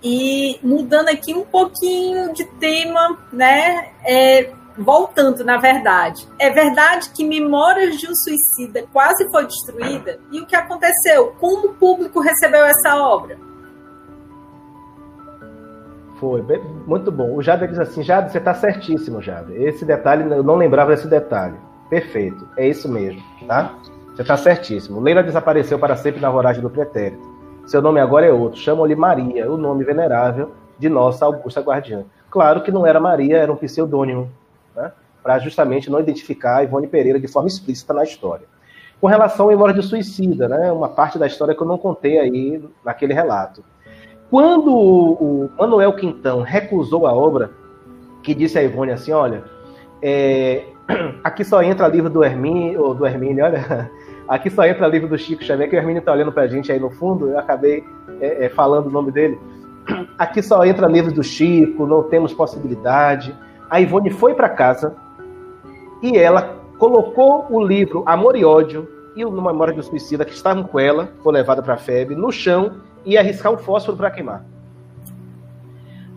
[0.03, 3.93] E mudando aqui um pouquinho de tema, né?
[4.05, 6.27] É, voltando, na verdade.
[6.39, 10.21] É verdade que Memórias de um Suicida quase foi destruída?
[10.33, 11.35] E o que aconteceu?
[11.39, 13.39] Como o público recebeu essa obra?
[16.21, 16.45] Foi,
[16.87, 17.35] muito bom.
[17.35, 19.55] O Jade diz assim, Jade, você está certíssimo, Jade.
[19.55, 21.57] Esse detalhe, eu não lembrava desse detalhe.
[21.89, 23.75] Perfeito, é isso mesmo, tá?
[24.15, 25.01] Você está certíssimo.
[25.01, 27.27] Leila desapareceu para sempre na voragem do pretérito.
[27.67, 28.61] Seu nome agora é outro.
[28.61, 32.05] Chamam-lhe Maria, o nome venerável de nossa Augusta Guardiã.
[32.29, 34.31] Claro que não era Maria, era um pseudônimo,
[34.77, 34.93] né?
[35.23, 38.47] para justamente não identificar a Ivone Pereira de forma explícita na história.
[39.01, 40.71] Com relação à memória de suicida, né?
[40.71, 43.65] uma parte da história que eu não contei aí naquele relato.
[44.31, 47.51] Quando o Manuel Quintão recusou a obra,
[48.23, 49.43] que disse a Ivone assim, olha,
[50.01, 50.67] é,
[51.25, 53.91] aqui só entra livro do Hermínio, do Hermínio, olha,
[54.29, 56.71] aqui só entra livro do Chico Xavier, que o Hermínio está olhando para a gente
[56.71, 57.83] aí no fundo, eu acabei
[58.21, 59.37] é, é, falando o nome dele.
[60.17, 63.35] Aqui só entra livro do Chico, não temos possibilidade.
[63.69, 64.95] A Ivone foi para casa
[66.03, 70.63] e ela colocou o livro Amor e Ódio e o Memória do Suicida, que estavam
[70.63, 74.45] com ela, foi levada para a FEB, no chão e arriscar um fósforo para queimar.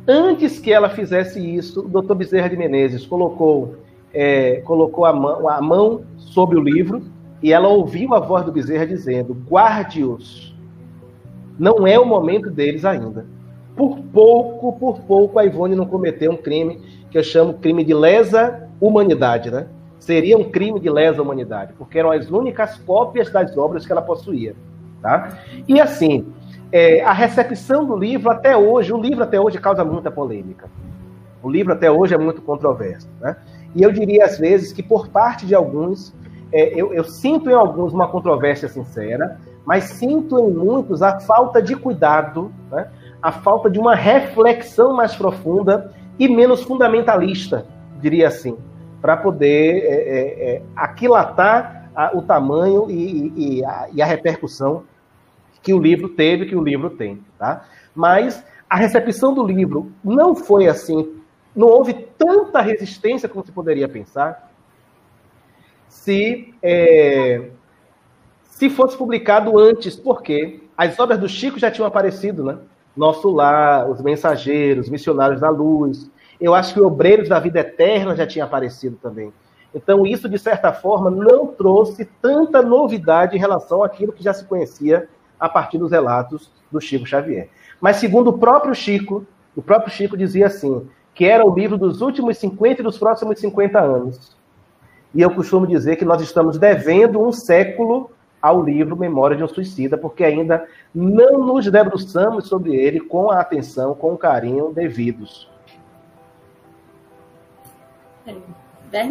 [0.07, 2.13] Antes que ela fizesse isso, o Dr.
[2.13, 3.75] Bezerra de Menezes colocou,
[4.13, 7.03] é, colocou a, mão, a mão sobre o livro
[7.41, 10.53] e ela ouviu a voz do Bezerra dizendo: guarde-os.
[11.57, 13.25] Não é o momento deles ainda.
[13.75, 17.93] Por pouco, por pouco, a Ivone não cometeu um crime que eu chamo crime de
[17.93, 19.67] lesa humanidade, né?
[19.99, 24.01] Seria um crime de lesa humanidade, porque eram as únicas cópias das obras que ela
[24.01, 24.53] possuía,
[25.01, 25.39] tá?
[25.67, 26.25] E assim,
[26.73, 30.67] é, a recepção do livro até hoje, o livro até hoje causa muita polêmica.
[31.43, 33.07] O livro até hoje é muito controverso.
[33.21, 33.35] Né?
[33.75, 36.15] E eu diria às vezes que por parte de alguns,
[36.51, 41.61] é, eu, eu, sinto em alguns uma controvérsia sincera, mas sinto em muitos a falta
[41.61, 42.87] de cuidado, né?
[43.21, 47.67] a falta de uma reflexão mais profunda e menos fundamentalista,
[48.01, 48.57] diria assim,
[48.99, 54.05] para poder é, é, é, aquilatar a, o tamanho e, e, e, a, e a
[54.07, 54.83] repercussão
[55.63, 57.65] que o livro teve, que o livro tem, tá?
[57.95, 61.15] Mas a recepção do livro não foi assim,
[61.55, 64.51] não houve tanta resistência como se poderia pensar
[65.87, 67.49] se é,
[68.45, 72.57] se fosse publicado antes, porque as obras do Chico já tinham aparecido, né?
[72.95, 76.09] Nosso Lar, Os Mensageiros, Missionários da Luz.
[76.39, 79.33] Eu acho que Obreiros da Vida Eterna já tinha aparecido também.
[79.73, 84.45] Então, isso, de certa forma, não trouxe tanta novidade em relação àquilo que já se
[84.45, 85.07] conhecia
[85.43, 87.49] a partir dos relatos do Chico Xavier.
[87.81, 91.99] Mas segundo o próprio Chico, o próprio Chico dizia assim, que era o livro dos
[91.99, 94.37] últimos 50 e dos próximos 50 anos.
[95.13, 98.09] E eu costumo dizer que nós estamos devendo um século
[98.41, 103.41] ao livro Memória de um Suicida, porque ainda não nos debruçamos sobre ele com a
[103.41, 105.51] atenção, com o carinho devidos.
[108.93, 109.09] É,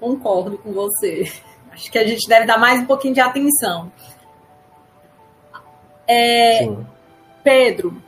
[0.00, 1.30] concordo com você.
[1.70, 3.92] Acho que a gente deve dar mais um pouquinho de atenção.
[6.06, 6.68] É,
[7.42, 8.02] Pedro,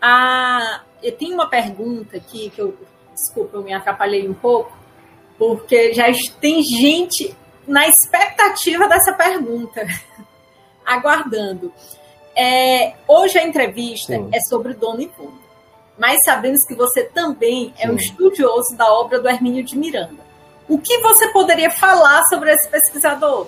[0.00, 2.76] a, eu tenho uma pergunta aqui que eu,
[3.14, 4.72] desculpa, eu me atrapalhei um pouco,
[5.38, 6.06] porque já
[6.40, 7.34] tem gente
[7.66, 9.86] na expectativa dessa pergunta,
[10.84, 11.72] aguardando.
[12.34, 14.28] É, hoje a entrevista Sim.
[14.32, 15.40] é sobre o Dono Ivone,
[15.98, 17.92] mas sabemos que você também é Sim.
[17.92, 20.24] um estudioso da obra do Hermínio de Miranda.
[20.68, 23.46] O que você poderia falar sobre esse pesquisador?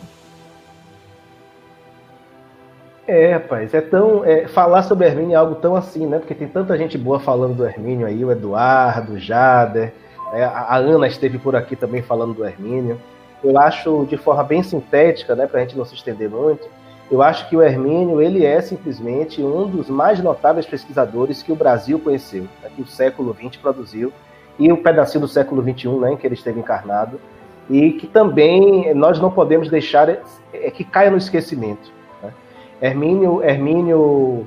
[3.09, 4.23] É, rapaz, é tão.
[4.23, 6.19] É, falar sobre Hermínio é algo tão assim, né?
[6.19, 9.95] Porque tem tanta gente boa falando do Hermínio aí, o Eduardo, o Jader,
[10.31, 13.01] é, a, Ana esteve por aqui também falando do Hermínio.
[13.43, 16.69] Eu acho, de forma bem sintética, né, para a gente não se estender muito,
[17.11, 21.57] eu acho que o Hermínio ele é simplesmente um dos mais notáveis pesquisadores que o
[21.57, 24.13] Brasil conheceu, né, que o século XX produziu,
[24.59, 27.19] e o um pedacinho do século XXI, né, em que ele esteve encarnado,
[27.71, 30.21] e que também nós não podemos deixar é,
[30.53, 31.97] é que caia no esquecimento.
[32.81, 34.47] Hermínio, Hermínio,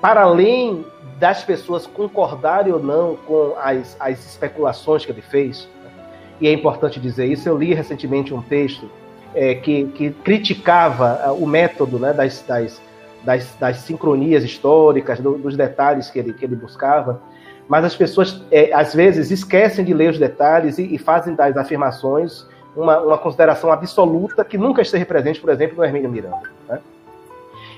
[0.00, 0.84] para além
[1.18, 5.68] das pessoas concordarem ou não com as, as especulações que ele fez,
[6.40, 8.90] e é importante dizer isso, eu li recentemente um texto
[9.34, 12.80] é, que, que, criticava é, o método né, das, das,
[13.24, 17.20] das, das, sincronias históricas, do, dos detalhes que ele, que ele buscava,
[17.68, 21.56] mas as pessoas, é, às vezes, esquecem de ler os detalhes e, e fazem das
[21.56, 26.42] afirmações uma, uma, consideração absoluta que nunca esteve presente, por exemplo, no Hermínio Miranda.
[26.68, 26.78] Né?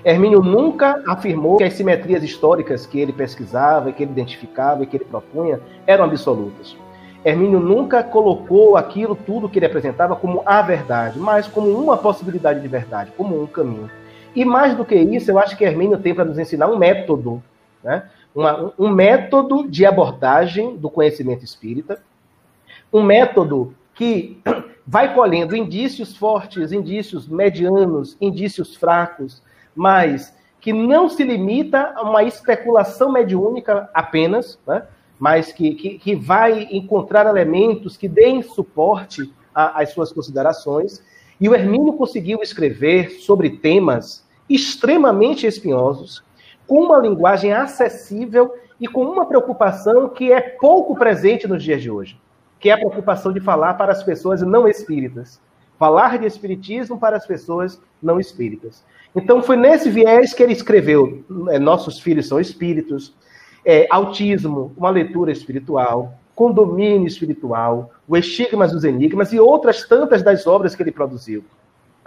[0.05, 4.97] Hermínio nunca afirmou que as simetrias históricas que ele pesquisava, que ele identificava e que
[4.97, 6.77] ele propunha eram absolutas.
[7.25, 12.61] Hermínio nunca colocou aquilo tudo que ele apresentava como a verdade, mas como uma possibilidade
[12.61, 13.91] de verdade, como um caminho.
[14.35, 17.43] E mais do que isso, eu acho que Hermínio tem para nos ensinar um método,
[17.83, 18.05] né?
[18.35, 22.01] Uma, um método de abordagem do conhecimento espírita,
[22.93, 24.41] um método que
[24.87, 29.43] vai colhendo indícios fortes, indícios medianos, indícios fracos,
[29.79, 34.83] mas que não se limita a uma especulação mediúnica apenas, né?
[35.21, 41.01] mas que, que, que, vai encontrar elementos que deem suporte às suas considerações.
[41.41, 46.25] E o Hermínio conseguiu escrever sobre temas extremamente espinhosos,
[46.67, 51.89] com uma linguagem acessível e com uma preocupação que é pouco presente nos dias de
[51.89, 52.21] hoje,
[52.59, 55.41] que é a preocupação de falar para as pessoas não espíritas.
[55.79, 58.85] Falar de espiritismo para as pessoas não espíritas.
[59.15, 63.15] Então, foi nesse viés que ele escreveu é, Nossos Filhos São Espíritos,
[63.65, 70.47] é, Autismo, uma leitura espiritual, Condomínio Espiritual, O Estigmas dos Enigmas e outras tantas das
[70.47, 71.45] obras que ele produziu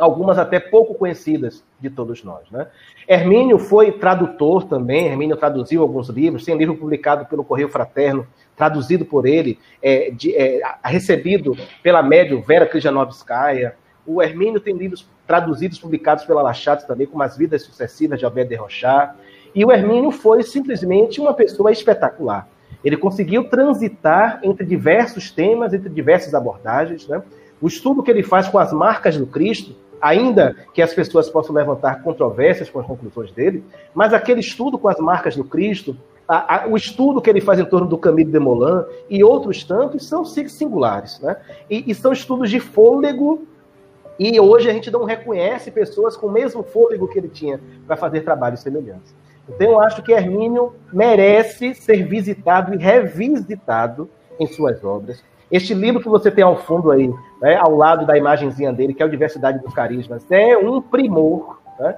[0.01, 2.49] algumas até pouco conhecidas de todos nós.
[2.49, 2.67] Né?
[3.07, 8.25] Hermínio foi tradutor também, Hermínio traduziu alguns livros, tem livro publicado pelo Correio Fraterno,
[8.55, 13.75] traduzido por ele, é, de, é, recebido pela médium Vera Krijanovskaya.
[14.05, 18.49] O Hermínio tem livros traduzidos, publicados pela Lachat também, como As Vidas Sucessivas de Albert
[18.49, 19.15] de Rochat.
[19.55, 22.49] E o Hermínio foi simplesmente uma pessoa espetacular.
[22.83, 27.07] Ele conseguiu transitar entre diversos temas, entre diversas abordagens.
[27.07, 27.23] Né?
[27.61, 31.55] O estudo que ele faz com as marcas do Cristo ainda que as pessoas possam
[31.55, 33.63] levantar controvérsias com as conclusões dele,
[33.93, 35.95] mas aquele estudo com as marcas do Cristo,
[36.27, 39.63] a, a, o estudo que ele faz em torno do Camilo de Molan e outros
[39.63, 41.37] tantos são singulares, né?
[41.69, 43.47] E, e são estudos de fôlego
[44.29, 47.97] e hoje a gente não reconhece pessoas com o mesmo fôlego que ele tinha para
[47.97, 49.15] fazer trabalhos semelhantes.
[49.49, 54.07] Então eu acho que Hermínio merece ser visitado e revisitado
[54.39, 55.23] em suas obras.
[55.51, 57.11] Este livro que você tem ao fundo aí,
[57.41, 61.59] né, ao lado da imagenzinha dele, que é o Diversidade dos Carismas, é um primor.
[61.79, 61.95] Né?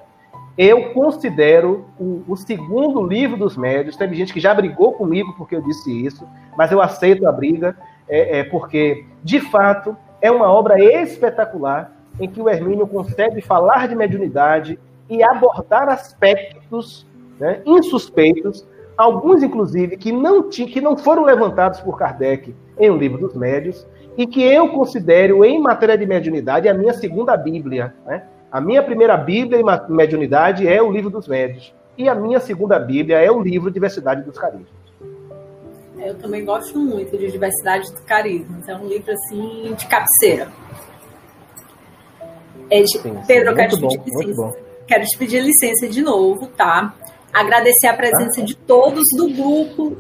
[0.58, 3.98] Eu considero o, o, segundo livro dos médios.
[3.98, 6.26] Teve gente que já brigou comigo porque eu disse isso,
[6.58, 7.76] mas eu aceito a briga,
[8.08, 13.88] é, é porque, de fato, é uma obra espetacular em que o Hermínio consegue falar
[13.88, 17.05] de mediunidade e abordar aspectos
[17.39, 23.20] né, insuspeitos, alguns, inclusive, que não, que não foram levantados por Kardec em O Livro
[23.20, 23.88] dos Médios,
[24.18, 27.93] e que eu considero, em matéria de mediunidade, a minha segunda Bíblia.
[28.05, 28.24] Né?
[28.51, 31.74] A minha primeira Bíblia em mediunidade é o Livro dos Médios.
[31.97, 34.68] E a minha segunda Bíblia é o livro Diversidade dos Carismas.
[35.97, 38.68] Eu também gosto muito de Diversidade dos Carismas.
[38.68, 40.47] É um livro, assim, de cabeceira.
[42.70, 42.99] É de...
[42.99, 44.57] Sim, Pedro, eu quero te, pedir licença.
[44.88, 46.93] quero te pedir licença de novo, tá?
[47.32, 48.45] Agradecer a presença tá.
[48.45, 49.97] de todos do grupo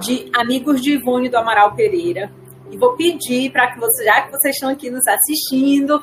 [0.00, 2.30] de amigos de Ivone do Amaral Pereira.
[2.70, 6.02] E vou pedir para que vocês, já que vocês estão aqui nos assistindo,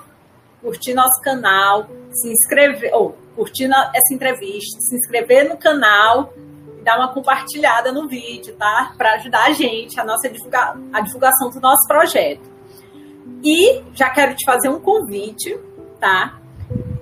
[0.62, 6.34] curtir nosso canal, se inscrever, ou curtir essa entrevista, se inscrever no canal
[6.80, 8.94] e dar uma compartilhada no vídeo, tá?
[8.98, 12.50] Para ajudar a gente, a nossa divulga a divulgação do nosso projeto.
[13.44, 15.60] E já quero te fazer um convite,
[16.02, 16.38] tá?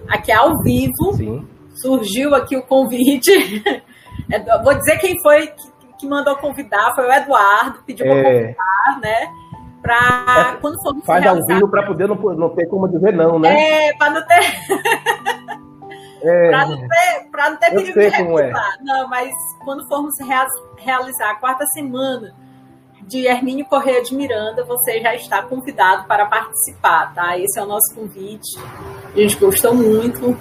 [0.08, 1.14] Aqui ao vivo.
[1.14, 1.48] Sim.
[1.82, 3.32] Surgiu aqui o convite.
[4.32, 5.70] É, vou dizer quem foi que
[6.00, 8.24] que mandou convidar foi o Eduardo, pediu para é...
[8.24, 9.34] convidar, né?
[9.82, 13.38] Para é, quando for Faz ao vivo para poder não, não ter como dizer não,
[13.38, 13.88] né?
[13.88, 14.40] É, para não ter.
[16.24, 18.78] é, para não ter, pra não ter perigo de recusar.
[18.80, 18.84] É.
[18.84, 19.34] Não, mas
[19.64, 20.16] quando formos
[20.78, 22.34] realizar a quarta semana
[23.10, 27.38] de Hermínio Correia de Miranda, você já está convidado para participar, tá?
[27.38, 28.58] Esse é o nosso convite.
[29.14, 30.38] A gente gostou muito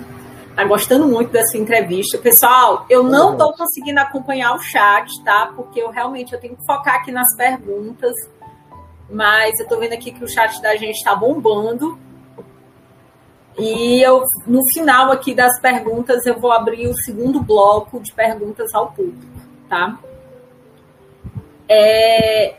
[0.55, 2.19] tá gostando muito dessa entrevista.
[2.19, 5.53] Pessoal, eu não estou conseguindo acompanhar o chat, tá?
[5.55, 8.13] Porque eu realmente eu tenho que focar aqui nas perguntas.
[9.09, 11.97] Mas eu estou vendo aqui que o chat da gente está bombando.
[13.57, 18.75] E eu, no final aqui das perguntas, eu vou abrir o segundo bloco de perguntas
[18.75, 19.97] ao público, tá?
[21.69, 22.57] É...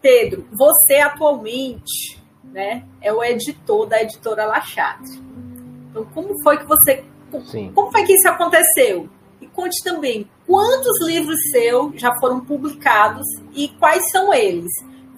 [0.00, 5.22] Pedro, você atualmente né, é o editor da editora Lachate.
[5.90, 7.04] Então, como foi que você.
[7.46, 7.72] Sim.
[7.74, 9.08] Como foi que isso aconteceu?
[9.40, 14.70] E conte também quantos livros seus já foram publicados e quais são eles.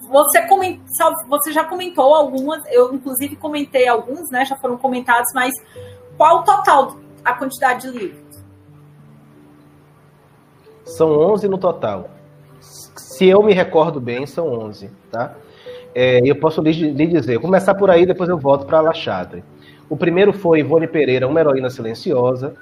[0.09, 0.79] Você, coment...
[1.27, 4.45] você já comentou algumas, eu inclusive comentei alguns, né?
[4.45, 5.53] Já foram comentados, mas
[6.17, 8.43] qual o total, a quantidade de livros?
[10.85, 12.09] São 11 no total.
[13.13, 15.35] Se eu me recordo bem, são 11, tá?
[15.93, 19.43] É, eu posso lhe, lhe dizer, começar por aí, depois eu volto para a Lachadre.
[19.87, 22.55] O primeiro foi Ivone Pereira, Uma Heroína Silenciosa.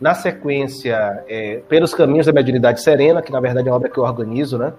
[0.00, 3.98] Na sequência, é, Pelos Caminhos da Mediunidade Serena, que na verdade é uma obra que
[3.98, 4.72] eu organizo, né?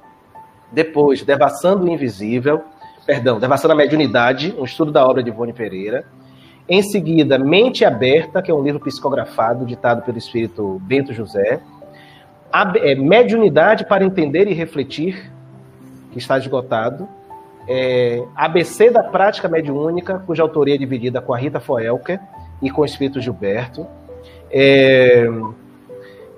[0.71, 2.61] Depois, Devassando o Invisível,
[3.05, 6.05] perdão, Devassando a Mediunidade, um estudo da obra de Ivone Pereira.
[6.69, 11.59] Em seguida, Mente Aberta, que é um livro psicografado, ditado pelo espírito Bento José.
[12.52, 15.32] É, Mediunidade para Entender e Refletir,
[16.12, 17.08] que está esgotado
[17.68, 22.20] é, ABC da Prática Mediúnica, cuja autoria é dividida com a Rita Foelker
[22.62, 23.86] e com o Espírito Gilberto.
[24.50, 25.28] É,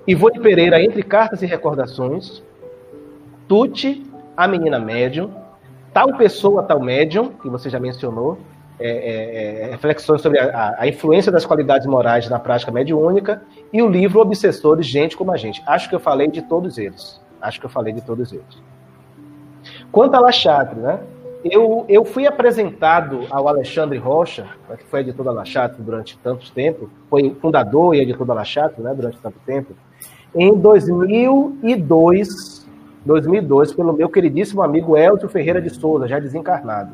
[0.06, 2.42] Ivone Pereira, Entre Cartas e Recordações.
[3.46, 4.04] Tuti,
[4.36, 5.30] A Menina Médium.
[5.92, 8.38] Tal Pessoa, Tal Médium, que você já mencionou.
[8.80, 13.82] É, é, é, reflexões sobre a, a, influência das qualidades morais na prática mediúnica, e
[13.82, 15.62] o livro Obsessores, Gente como a Gente.
[15.66, 17.20] Acho que eu falei de todos eles.
[17.40, 18.62] Acho que eu falei de todos eles.
[19.92, 21.00] Quanto a La Chatre, né?
[21.44, 26.50] Eu, eu fui apresentado ao Alexandre Rocha, que foi editor da La Chatre durante tanto
[26.52, 29.74] tempo, foi fundador e editor da La Chatre né, durante tanto tempo,
[30.34, 32.66] em 2002,
[33.04, 36.92] 2002, pelo meu queridíssimo amigo Elcio Ferreira de Souza, já desencarnado.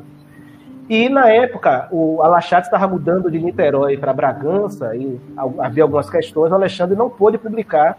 [0.89, 5.19] E na época, o Alachat estava mudando de Niterói para Bragança e
[5.59, 6.49] havia algumas questões.
[6.51, 7.97] O Alexandre não pôde publicar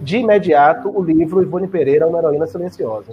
[0.00, 3.12] de imediato o livro Ivone Pereira, Uma Heroína Silenciosa.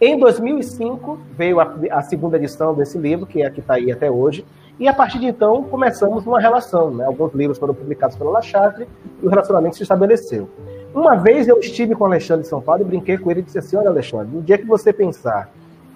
[0.00, 3.90] Em 2005 veio a, a segunda edição desse livro, que é a que está aí
[3.90, 4.44] até hoje,
[4.78, 6.92] e a partir de então começamos uma relação.
[6.92, 7.04] Né?
[7.04, 8.86] Alguns livros foram publicados pelo Lachatre
[9.20, 10.48] e o relacionamento se estabeleceu.
[10.94, 13.42] Uma vez eu estive com o Alexandre em São Paulo e brinquei com ele e
[13.42, 15.50] disse assim: Olha, Alexandre, no dia que você pensar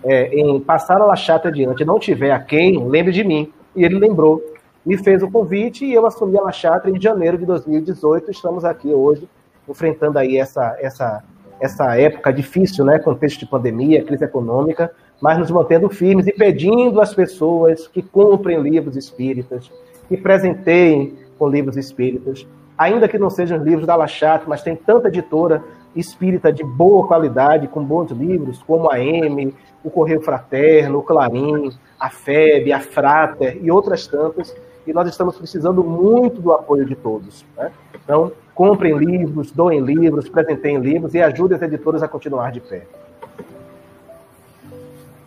[0.04, 3.52] é, em passar a Lachata adiante não tiver a quem, lembre de mim.
[3.74, 4.42] E ele lembrou,
[4.84, 8.30] me fez o convite e eu assumi a Lachata em janeiro de 2018.
[8.30, 9.28] Estamos aqui hoje,
[9.68, 11.22] enfrentando aí essa, essa,
[11.60, 12.98] essa época difícil, né?
[12.98, 14.90] Contexto de pandemia, crise econômica,
[15.20, 19.70] mas nos mantendo firmes e pedindo às pessoas que comprem livros espíritas,
[20.08, 22.46] que presenteiem com livros espíritas,
[22.76, 25.62] ainda que não sejam livros da Lachata, mas tem tanta editora
[25.98, 31.72] espírita de boa qualidade, com bons livros, como a M, o Correio Fraterno, o Clarim,
[31.98, 34.54] a FEB, a Frater e outras tantas,
[34.86, 37.44] e nós estamos precisando muito do apoio de todos.
[37.56, 37.70] Né?
[38.02, 42.86] Então, comprem livros, doem livros, presentem livros e ajudem as editoras a continuar de pé.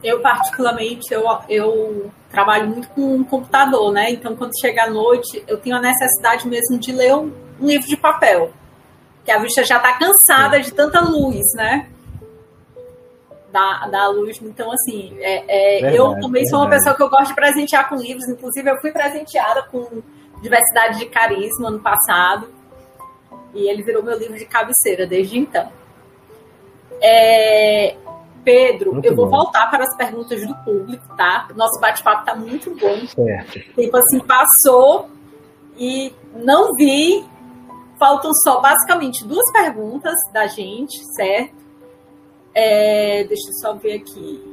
[0.04, 4.10] Eu, particularmente, eu, eu trabalho muito com um computador, né?
[4.10, 7.88] Então, quando chega a noite, eu tenho a necessidade mesmo de ler um, um livro
[7.88, 8.52] de papel.
[9.24, 11.88] Que a vista já está cansada de tanta luz, né?
[13.52, 14.40] da, da luz.
[14.42, 17.90] Então, assim, é, é, verdade, eu também sou uma pessoa que eu gosto de presentear
[17.90, 18.28] com livros.
[18.28, 20.02] Inclusive, eu fui presenteada com
[20.42, 22.48] Diversidade de Carisma ano passado.
[23.54, 25.70] E ele virou meu livro de cabeceira desde então.
[27.02, 27.96] É,
[28.44, 29.38] Pedro, muito eu vou bom.
[29.38, 31.48] voltar para as perguntas do público, tá?
[31.56, 33.06] Nosso bate-papo está muito bom.
[33.08, 33.60] Certo.
[33.76, 35.10] Tipo assim, passou
[35.78, 37.26] e não vi.
[38.02, 41.54] Faltam só basicamente duas perguntas da gente, certo?
[42.52, 44.44] É, deixa eu só ver aqui.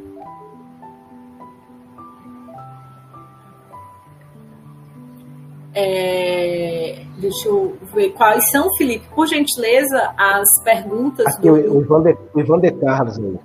[5.74, 11.26] É, deixa eu ver quais são, Felipe, por gentileza, as perguntas.
[11.34, 11.54] Aqui, do...
[11.54, 13.16] o, Ivan de, o Ivan de Carlos.
[13.16, 13.40] O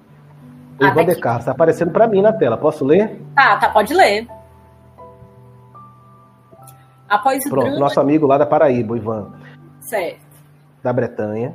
[0.81, 2.57] ah, Ivan tá de Carlos está aparecendo para mim na tela.
[2.57, 3.21] Posso ler?
[3.33, 4.27] Tá, tá, pode ler.
[7.07, 7.79] Após o Pronto, drama...
[7.79, 9.42] nosso amigo lá da Paraíba, Ivan.
[9.83, 10.21] Certo.
[10.81, 11.53] Da Bretanha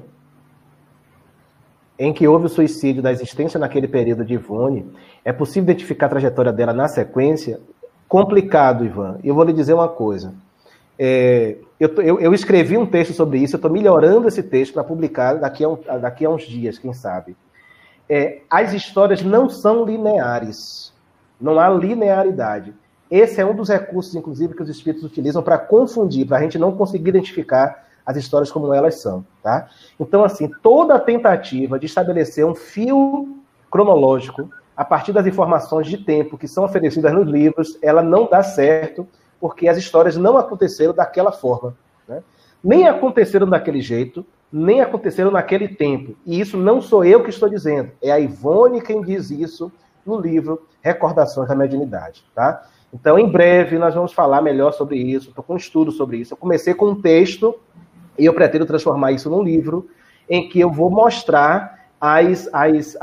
[1.99, 4.87] em que houve o suicídio da existência naquele período de Ivone,
[5.25, 7.61] é possível identificar a trajetória dela na sequência?
[8.07, 9.19] Complicado, Ivan.
[9.25, 10.33] Eu vou lhe dizer uma coisa.
[10.97, 14.85] É, eu, eu, eu, escrevi um texto sobre isso, eu estou melhorando esse texto para
[14.85, 17.37] publicar daqui a, um, daqui a uns dias, quem sabe.
[18.09, 20.93] É, as histórias não são lineares.
[21.41, 22.73] Não há linearidade.
[23.11, 26.59] Esse é um dos recursos, inclusive, que os espíritos utilizam para confundir, para a gente
[26.59, 29.69] não conseguir identificar as histórias como elas são, tá?
[30.01, 33.37] Então, assim, toda tentativa de estabelecer um fio
[33.71, 38.43] cronológico a partir das informações de tempo que são oferecidas nos livros, ela não dá
[38.43, 39.07] certo,
[39.39, 41.77] porque as histórias não aconteceram daquela forma,
[42.09, 42.23] né?
[42.65, 46.17] Nem aconteceram daquele jeito, nem aconteceram naquele tempo.
[46.25, 49.71] E isso não sou eu que estou dizendo, é a Ivone quem diz isso
[50.07, 52.67] no livro Recordações da Mediunidade, tá?
[52.91, 55.29] Então, em breve, nós vamos falar melhor sobre isso.
[55.29, 56.33] Estou com um estudo sobre isso.
[56.33, 57.55] Eu comecei com um texto
[58.19, 59.89] e eu pretendo transformar isso num livro
[60.29, 62.97] em que eu vou mostrar as, as,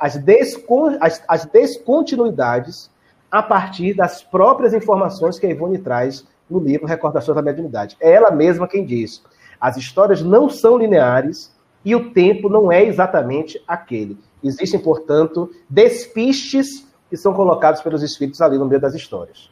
[0.00, 2.90] as, descon, as, as descontinuidades
[3.30, 7.96] a partir das próprias informações que a Ivone traz no livro Recordações da Mediunidade.
[8.00, 9.22] É ela mesma quem diz.
[9.60, 14.18] As histórias não são lineares e o tempo não é exatamente aquele.
[14.42, 19.50] Existem, portanto, despistes que são colocados pelos espíritos ali no meio das histórias.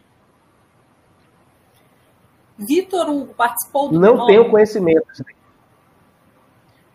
[2.58, 5.24] Vitor Hugo participou do Não tenho conhecimento.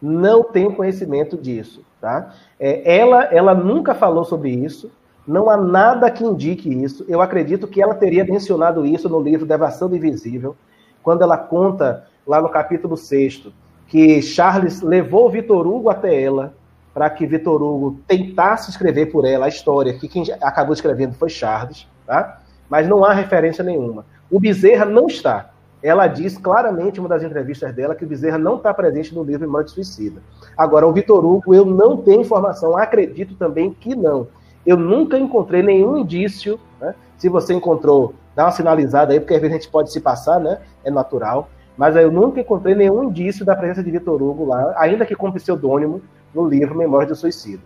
[0.02, 2.34] Não tenho conhecimento disso, tá?
[2.60, 4.92] É, ela, ela nunca falou sobre isso.
[5.28, 7.06] Não há nada que indique isso.
[7.08, 10.56] Eu acredito que ela teria mencionado isso no livro Devação do Invisível,
[11.04, 13.48] quando ela conta lá no capítulo 6
[13.88, 16.54] que Charles levou Vitor Hugo até ela
[16.94, 21.30] para que Vitor Hugo tentasse escrever por ela a história, que quem acabou escrevendo foi
[21.30, 22.42] Charles, tá?
[22.70, 24.06] Mas não há referência nenhuma.
[24.32, 25.52] O Bezerra não está
[25.84, 29.24] ela diz claramente em uma das entrevistas dela que o Bezerra não está presente no
[29.24, 30.22] livro Imã de Suicida.
[30.56, 34.28] Agora, o Vitor Hugo, eu não tenho informação, acredito também que não.
[34.66, 39.42] Eu nunca encontrei nenhum indício, né, Se você encontrou, dá uma sinalizada aí, porque às
[39.42, 40.60] vezes a gente pode se passar, né?
[40.84, 41.50] É natural.
[41.76, 45.32] Mas eu nunca encontrei nenhum indício da presença de Vitor Hugo lá, ainda que com
[45.32, 46.02] pseudônimo,
[46.34, 47.64] no livro Memória do Suicida.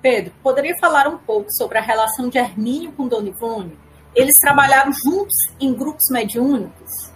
[0.00, 3.87] Pedro, poderia falar um pouco sobre a relação de Hermínio com Dona Ivone?
[4.14, 7.12] Eles trabalharam juntos em grupos mediúnicos?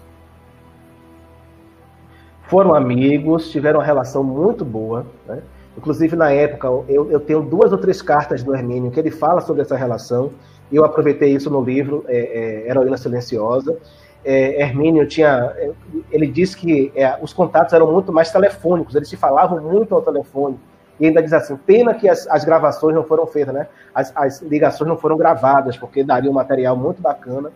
[2.42, 5.06] Foram amigos, tiveram uma relação muito boa.
[5.26, 5.42] Né?
[5.76, 9.40] Inclusive, na época, eu, eu, tenho duas ou três cartas do Hermínio que ele fala
[9.40, 10.32] sobre essa relação.
[10.70, 13.78] Eu aproveitei isso no livro é, é, Heroína Silenciosa.
[14.24, 15.52] É, Hermínio tinha.
[15.56, 15.70] É,
[16.10, 20.02] ele disse que é, os contatos eram muito mais telefônicos, eles se falavam muito ao
[20.02, 20.58] telefone.
[21.02, 23.66] E ainda diz assim: pena que as, as gravações não foram feitas, né?
[23.92, 27.50] As, as, ligações não foram gravadas, porque daria um material muito bacana.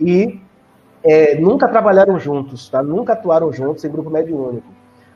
[0.00, 0.40] E
[1.04, 2.82] é, nunca trabalharam juntos, tá?
[2.82, 4.66] Nunca atuaram juntos em grupo mediúnico.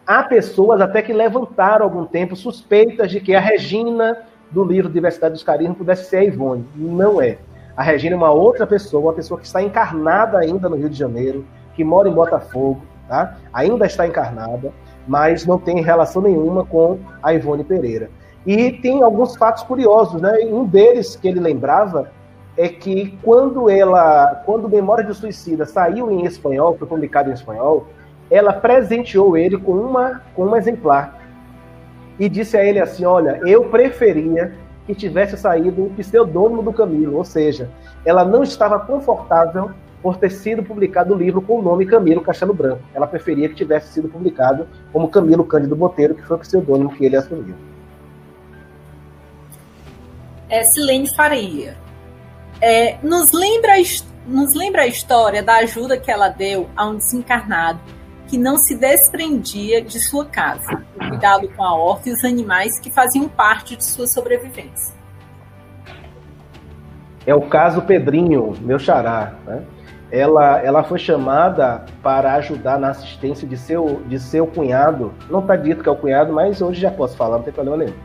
[0.06, 4.18] Há pessoas até que levantaram algum tempo suspeitas de que a Regina
[4.52, 6.64] do livro Diversidade dos Carismas pudesse ser a Ivone.
[6.76, 7.38] Não é.
[7.76, 10.96] A Regina é uma outra pessoa, uma pessoa que está encarnada ainda no Rio de
[10.96, 11.44] Janeiro,
[11.74, 13.36] que mora em Botafogo, tá?
[13.52, 14.72] Ainda está encarnada
[15.06, 18.10] mas não tem relação nenhuma com a Ivone Pereira.
[18.46, 20.38] E tem alguns fatos curiosos, né?
[20.50, 22.10] Um deles que ele lembrava
[22.56, 27.86] é que quando ela, quando Memória de Suicida saiu em espanhol, foi publicado em espanhol,
[28.30, 31.20] ela presenteou ele com uma com um exemplar
[32.18, 34.54] e disse a ele assim: Olha, eu preferia
[34.86, 37.70] que tivesse saído o pseudônimo do Camilo, ou seja,
[38.04, 39.70] ela não estava confortável
[40.04, 42.82] por ter sido publicado o livro com o nome Camilo Castelo Branco.
[42.92, 47.06] Ela preferia que tivesse sido publicado como Camilo Cândido Boteiro, que foi o pseudônimo que
[47.06, 47.54] ele assumiu.
[50.50, 51.74] É Silene Faria.
[52.60, 53.72] É, nos, lembra,
[54.26, 57.80] nos lembra a história da ajuda que ela deu a um desencarnado
[58.28, 62.78] que não se desprendia de sua casa, o cuidado com a horta e os animais
[62.78, 64.94] que faziam parte de sua sobrevivência.
[67.26, 69.34] É o caso Pedrinho, meu xará.
[69.46, 69.64] Né?
[70.14, 75.12] Ela, ela foi chamada para ajudar na assistência de seu, de seu cunhado.
[75.28, 77.78] Não está dito que é o cunhado, mas hoje já posso falar, não tem problema
[77.78, 77.96] nenhum.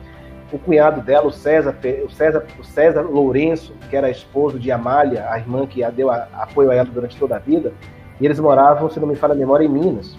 [0.52, 5.30] O cunhado dela, o César, o César, o César Lourenço, que era esposo de Amália,
[5.30, 7.72] a irmã que deu a, apoio a ela durante toda a vida,
[8.20, 10.18] e eles moravam, se não me falha a memória, em Minas.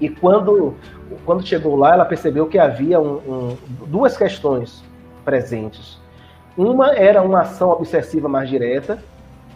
[0.00, 0.76] E quando,
[1.26, 3.56] quando chegou lá, ela percebeu que havia um, um,
[3.88, 4.84] duas questões
[5.24, 6.00] presentes.
[6.56, 9.02] Uma era uma ação obsessiva mais direta,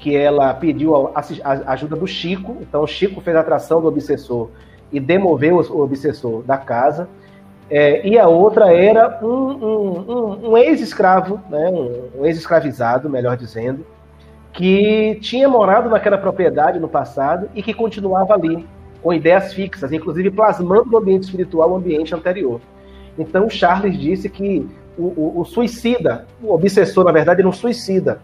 [0.04, 4.50] que ela pediu a ajuda do Chico, então o Chico fez a atração do obsessor
[4.92, 7.08] e demoveu o obsessor da casa.
[7.70, 13.86] É, e a outra era um, um, um, um ex-escravo, né, um, ex-escravizado, melhor dizendo,
[14.52, 18.66] que tinha morado naquela propriedade no passado e que continuava ali,
[19.02, 22.60] com ideias fixas, inclusive plasmando no ambiente espiritual o ambiente anterior.
[23.18, 28.20] Então Charles disse que o, o, o suicida, o obsessor, na verdade, não suicida,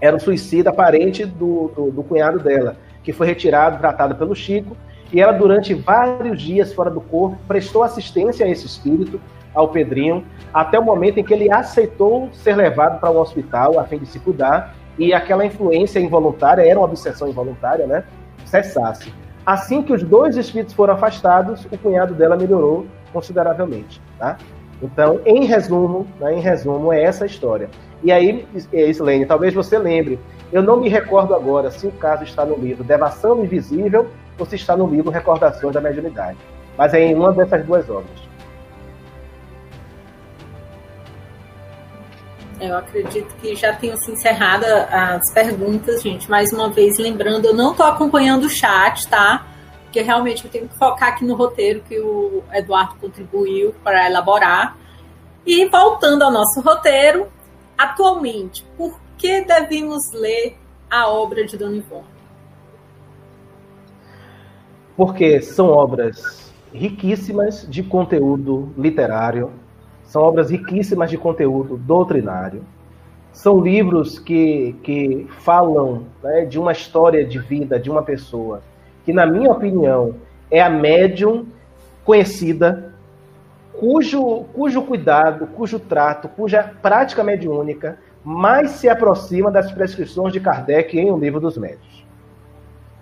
[0.00, 4.76] era um suicida parente do, do, do cunhado dela, que foi retirado, tratado pelo Chico,
[5.12, 9.20] e ela, durante vários dias fora do corpo, prestou assistência a esse espírito,
[9.54, 10.22] ao Pedrinho,
[10.52, 14.06] até o momento em que ele aceitou ser levado para um hospital a fim de
[14.06, 18.04] se cuidar e aquela influência involuntária, era uma obsessão involuntária, né?
[18.44, 19.12] Cessasse.
[19.46, 24.36] Assim que os dois espíritos foram afastados, o cunhado dela melhorou consideravelmente, tá?
[24.82, 27.70] Então, em resumo, né, em resumo, é essa a história.
[28.02, 30.18] E aí, é Islene, talvez você lembre,
[30.52, 34.56] eu não me recordo agora se o caso está no livro Devação Invisível ou se
[34.56, 36.38] está no livro Recordações da Mediunidade.
[36.76, 38.26] Mas é em uma dessas duas obras.
[42.60, 46.30] Eu acredito que já tenham se encerrado as perguntas, gente.
[46.30, 49.46] Mais uma vez, lembrando, eu não estou acompanhando o chat, tá?
[49.84, 54.76] Porque realmente eu tenho que focar aqui no roteiro que o Eduardo contribuiu para elaborar.
[55.44, 57.28] E voltando ao nosso roteiro,
[57.76, 60.56] Atualmente, por que devemos ler
[60.90, 62.04] a obra de Dona Ivone?
[64.96, 69.50] Porque são obras riquíssimas de conteúdo literário,
[70.04, 72.64] são obras riquíssimas de conteúdo doutrinário,
[73.32, 78.62] são livros que, que falam né, de uma história de vida de uma pessoa
[79.04, 80.14] que, na minha opinião,
[80.50, 81.46] é a médium
[82.02, 82.94] conhecida
[83.78, 90.98] cujo, cujo cuidado, cujo trato, cuja prática mediúnica mais se aproxima das prescrições de Kardec
[90.98, 92.04] em O Livro dos Médios.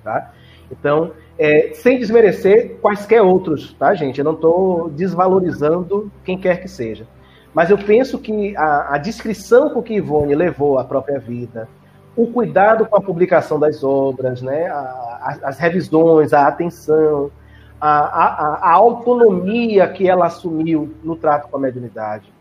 [0.03, 0.33] Tá?
[0.71, 4.19] Então, é, sem desmerecer quaisquer outros, tá, gente?
[4.19, 7.07] Eu não estou desvalorizando quem quer que seja.
[7.55, 11.69] Mas eu penso que a, a descrição com que Ivone levou a própria vida,
[12.17, 17.31] o cuidado com a publicação das obras, né, a, a, as revisões, a atenção,
[17.87, 22.33] a, a, a autonomia que ela assumiu no trato com a mediunidade.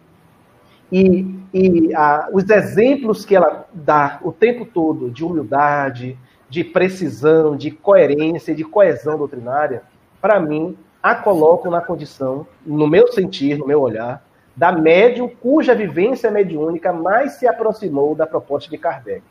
[0.90, 6.18] E, e a, os exemplos que ela dá o tempo todo de humildade,
[6.48, 9.84] de precisão, de coerência, de coesão doutrinária,
[10.22, 14.24] para mim, a colocam na condição, no meu sentir, no meu olhar,
[14.56, 19.24] da médium cuja vivência mediúnica mais se aproximou da proposta de Kardec.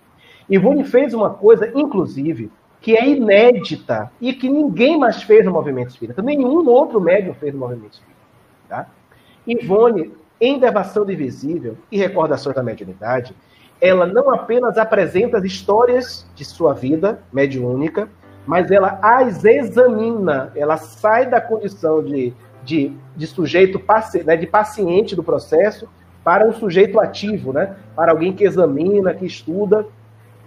[0.47, 2.51] Ivone fez uma coisa, inclusive,
[2.83, 6.20] que é inédita e que ninguém mais fez no movimento espírita.
[6.20, 8.20] Nenhum outro médium fez no movimento espírita.
[8.68, 8.87] Tá?
[9.47, 13.37] Ivone, em Devação Divisível e Recordações da Mediunidade,
[13.80, 18.09] ela não apenas apresenta as histórias de sua vida mediúnica,
[18.45, 23.80] mas ela as examina, ela sai da condição de, de, de sujeito
[24.24, 25.89] né, de paciente do processo
[26.24, 29.87] para um sujeito ativo, né, para alguém que examina, que estuda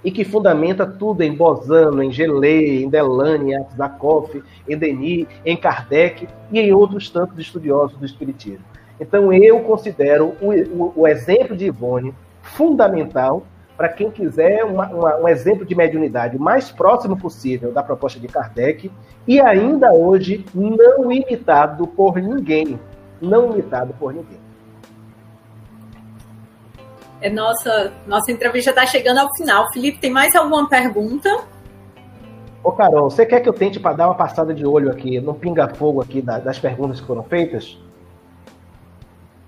[0.05, 5.57] e que fundamenta tudo em Bozano, em Gelé, em Delane, em Azakoff, em Denis, em
[5.57, 8.63] Kardec e em outros tantos estudiosos do Espiritismo.
[9.01, 13.43] Então eu considero o, o, o exemplo de Ivone fundamental
[13.75, 18.19] para quem quiser uma, uma, um exemplo de mediunidade o mais próximo possível da proposta
[18.19, 18.89] de Kardec
[19.27, 22.79] e ainda hoje não imitado por ninguém.
[23.19, 24.39] Não imitado por ninguém.
[27.26, 29.73] É nossa, nossa entrevista está chegando ao final.
[29.73, 31.39] Felipe, tem mais alguma pergunta?
[32.63, 35.34] Ô, Carol, você quer que eu tente para dar uma passada de olho aqui, no
[35.34, 37.80] pinga-fogo aqui das perguntas que foram feitas?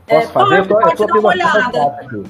[0.07, 0.67] Posso é, fazer?
[0.67, 1.84] Pode, eu tô, eu tô uma olhada.
[2.01, 2.23] Aqui.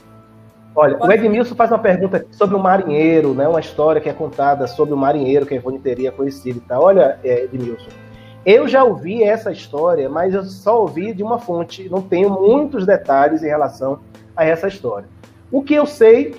[0.75, 1.09] Olha, pode.
[1.09, 3.47] o Edmilson faz uma pergunta sobre o marinheiro, né?
[3.47, 6.83] Uma história que é contada sobre o marinheiro que a Ivone teria conhecido e tal.
[6.83, 7.87] Olha, é, Edmilson,
[8.45, 12.85] eu já ouvi essa história, mas eu só ouvi de uma fonte, não tenho muitos
[12.85, 14.01] detalhes em relação
[14.35, 15.07] a essa história.
[15.51, 16.35] O que eu sei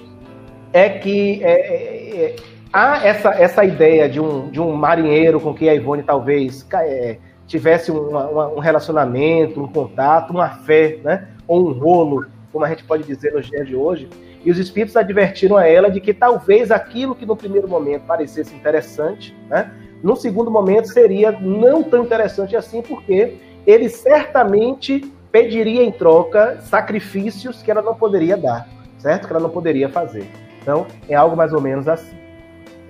[0.73, 2.37] é que é, é, é,
[2.71, 7.17] há essa, essa ideia de um, de um marinheiro com quem a Ivone talvez é,
[7.47, 11.29] tivesse uma, uma, um relacionamento, um contato, uma fé, né?
[11.47, 14.11] ou um rolo, como a gente pode dizer nos dias de hoje.
[14.45, 18.55] E os espíritos advertiram a ela de que talvez aquilo que no primeiro momento parecesse
[18.55, 19.73] interessante, né?
[20.03, 27.63] no segundo momento seria não tão interessante assim, porque ele certamente pediria em troca sacrifícios
[27.63, 29.27] que ela não poderia dar certo?
[29.27, 30.27] Que ela não poderia fazer.
[30.61, 32.17] Então, é algo mais ou menos assim.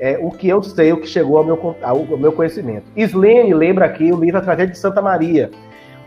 [0.00, 2.84] É o que eu sei, o que chegou ao meu, ao meu conhecimento.
[2.96, 5.50] Islene lembra aqui o livro A Tragédia de Santa Maria.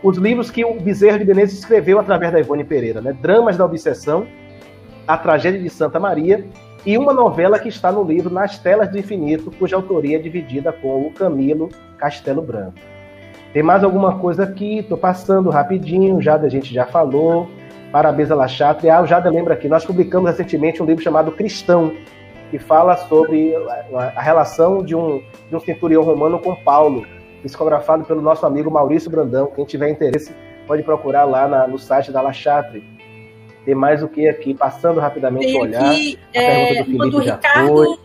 [0.02, 3.16] Os livros que o Bezerra de Menezes escreveu através da Ivone Pereira, né?
[3.20, 4.26] Dramas da Obsessão,
[5.06, 6.44] A Tragédia de Santa Maria
[6.84, 10.72] e uma novela que está no livro Nas Telas do Infinito, cuja autoria é dividida
[10.72, 12.74] com o Camilo Castelo Branco.
[13.52, 14.78] Tem mais alguma coisa aqui?
[14.78, 17.48] Estou passando rapidinho, já a gente já falou.
[17.92, 18.88] Parabéns a La Chatre.
[18.88, 21.94] Ah, o Jada lembra aqui, nós publicamos recentemente um livro chamado Cristão,
[22.50, 23.54] que fala sobre
[23.94, 27.06] a relação de um, de um centurião romano com Paulo,
[27.42, 29.52] psicografado pelo nosso amigo Maurício Brandão.
[29.54, 30.34] Quem tiver interesse
[30.66, 32.82] pode procurar lá na, no site da La Chatre.
[33.64, 34.54] Tem mais o que aqui?
[34.54, 35.84] Passando rapidamente o olhar.
[35.84, 37.98] Aqui, a pergunta é, do Felipe do já Ricardo, foi.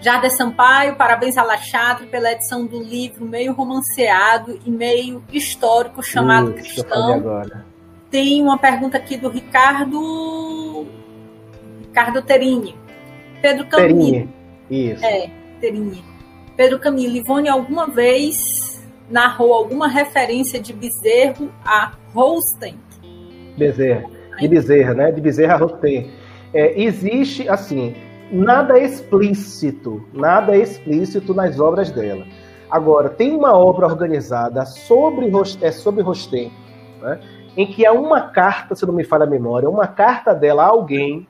[0.00, 6.00] Jardim Sampaio, parabéns a La Chatre pela edição do livro meio romanceado e meio histórico
[6.00, 7.42] chamado Isso, Cristão.
[8.10, 10.86] Tem uma pergunta aqui do Ricardo.
[11.80, 12.74] Ricardo Terini.
[13.42, 13.98] Pedro Camilo.
[13.98, 14.28] Terini.
[14.70, 15.04] Isso.
[15.04, 15.30] É,
[15.60, 16.04] Terini.
[16.56, 22.78] Pedro Camilo, Ivone alguma vez narrou alguma referência de Bezerro a Holstein?
[23.56, 24.04] Bezerra.
[24.38, 25.12] De Bezerra, né?
[25.12, 26.10] De Bezerra a Holstein.
[26.52, 27.94] É, existe, assim,
[28.30, 32.26] nada explícito, nada explícito nas obras dela.
[32.70, 35.30] Agora, tem uma obra organizada sobre,
[35.62, 36.52] é, sobre Rosten,
[37.00, 37.18] né?
[37.58, 40.68] Em que há uma carta, se não me falha a memória, uma carta dela a
[40.68, 41.26] alguém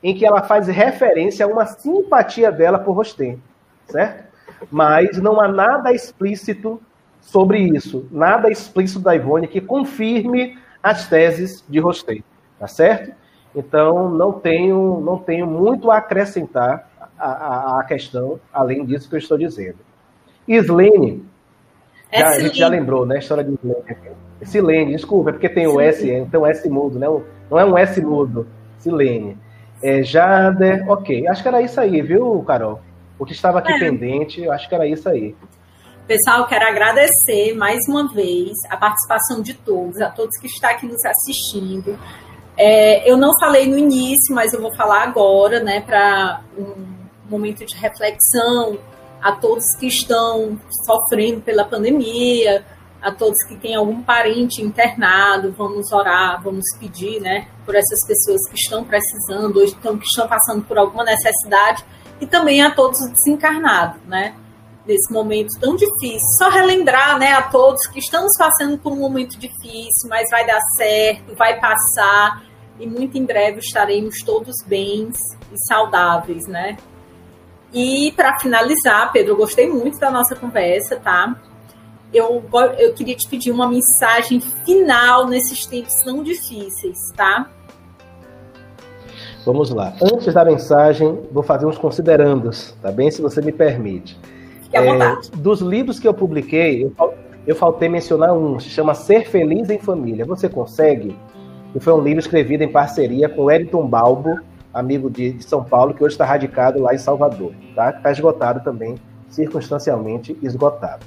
[0.00, 3.42] em que ela faz referência a uma simpatia dela por Rosten,
[3.88, 4.26] certo?
[4.70, 6.80] Mas não há nada explícito
[7.20, 12.22] sobre isso, nada explícito da Ivone que confirme as teses de Rosten,
[12.60, 13.12] tá certo?
[13.52, 16.88] Então não tenho, não tenho muito a acrescentar
[17.18, 19.78] à, questão, além disso que eu estou dizendo.
[20.46, 21.24] Islene,
[22.12, 23.16] já, a gente já lembrou, né?
[23.16, 24.25] A história de Islene.
[24.42, 27.06] Silene, desculpa, é porque tem o S, então S mudo, né?
[27.50, 28.46] Não é um S mudo.
[28.78, 29.38] Silene.
[29.82, 31.26] É, Jader, ok.
[31.26, 32.80] Acho que era isso aí, viu, Carol?
[33.18, 33.78] O que estava aqui é.
[33.78, 35.34] pendente, eu acho que era isso aí.
[36.06, 40.86] Pessoal, quero agradecer mais uma vez a participação de todos, a todos que estão aqui
[40.86, 41.98] nos assistindo.
[42.56, 46.74] É, eu não falei no início, mas eu vou falar agora, né, para um
[47.28, 48.78] momento de reflexão
[49.20, 52.64] a todos que estão sofrendo pela pandemia,
[53.06, 58.48] a todos que têm algum parente internado, vamos orar, vamos pedir, né, por essas pessoas
[58.48, 61.84] que estão precisando, ou estão, que estão passando por alguma necessidade,
[62.20, 64.34] e também a todos os desencarnados, né,
[64.84, 66.28] nesse momento tão difícil.
[66.36, 70.60] Só relembrar, né, a todos que estamos passando por um momento difícil, mas vai dar
[70.76, 72.42] certo, vai passar.
[72.78, 75.16] e muito em breve estaremos todos bens
[75.50, 76.76] e saudáveis, né?
[77.72, 81.34] E para finalizar, Pedro, eu gostei muito da nossa conversa, tá?
[82.12, 82.42] Eu,
[82.78, 87.50] eu queria te pedir uma mensagem final nesses tempos tão difíceis, tá?
[89.44, 89.94] Vamos lá.
[90.02, 93.10] Antes da mensagem, vou fazer uns considerandos, tá bem?
[93.10, 94.18] Se você me permite.
[94.62, 95.30] Fique à vontade.
[95.32, 97.14] É, dos livros que eu publiquei, eu,
[97.46, 100.24] eu faltei mencionar um, se chama Ser Feliz em Família.
[100.24, 101.16] Você consegue?
[101.74, 104.40] E foi um livro escrevido em parceria com Wellington Balbo,
[104.74, 107.52] amigo de, de São Paulo, que hoje está radicado lá em Salvador.
[107.74, 107.90] Tá?
[107.90, 108.96] Está esgotado também,
[109.28, 111.06] circunstancialmente esgotado.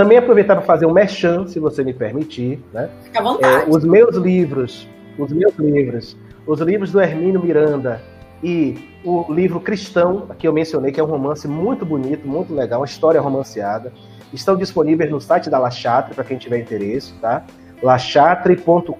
[0.00, 2.58] Também aproveitar para fazer um merchan, se você me permitir.
[2.72, 2.88] Né?
[3.02, 3.54] Fica à vontade.
[3.54, 4.88] É, os meus livros,
[5.18, 8.00] os meus livros, os livros do Hermínio Miranda
[8.42, 12.80] e o livro Cristão, que eu mencionei, que é um romance muito bonito, muito legal,
[12.80, 13.92] uma história romanceada,
[14.32, 17.44] estão disponíveis no site da La Chatre, para quem tiver interesse, tá?
[17.82, 18.94] lachatre.com.br.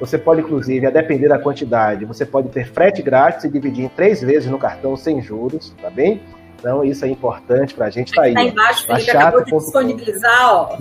[0.00, 3.88] Você pode, inclusive, a depender da quantidade, você pode ter frete grátis e dividir em
[3.88, 6.22] três vezes no cartão sem juros, tá bem?
[6.58, 8.12] Então, isso é importante para a gente.
[8.12, 8.34] Tá aí.
[8.34, 10.76] Tá embaixo, Felipe, acabou de disponibilizar, ó.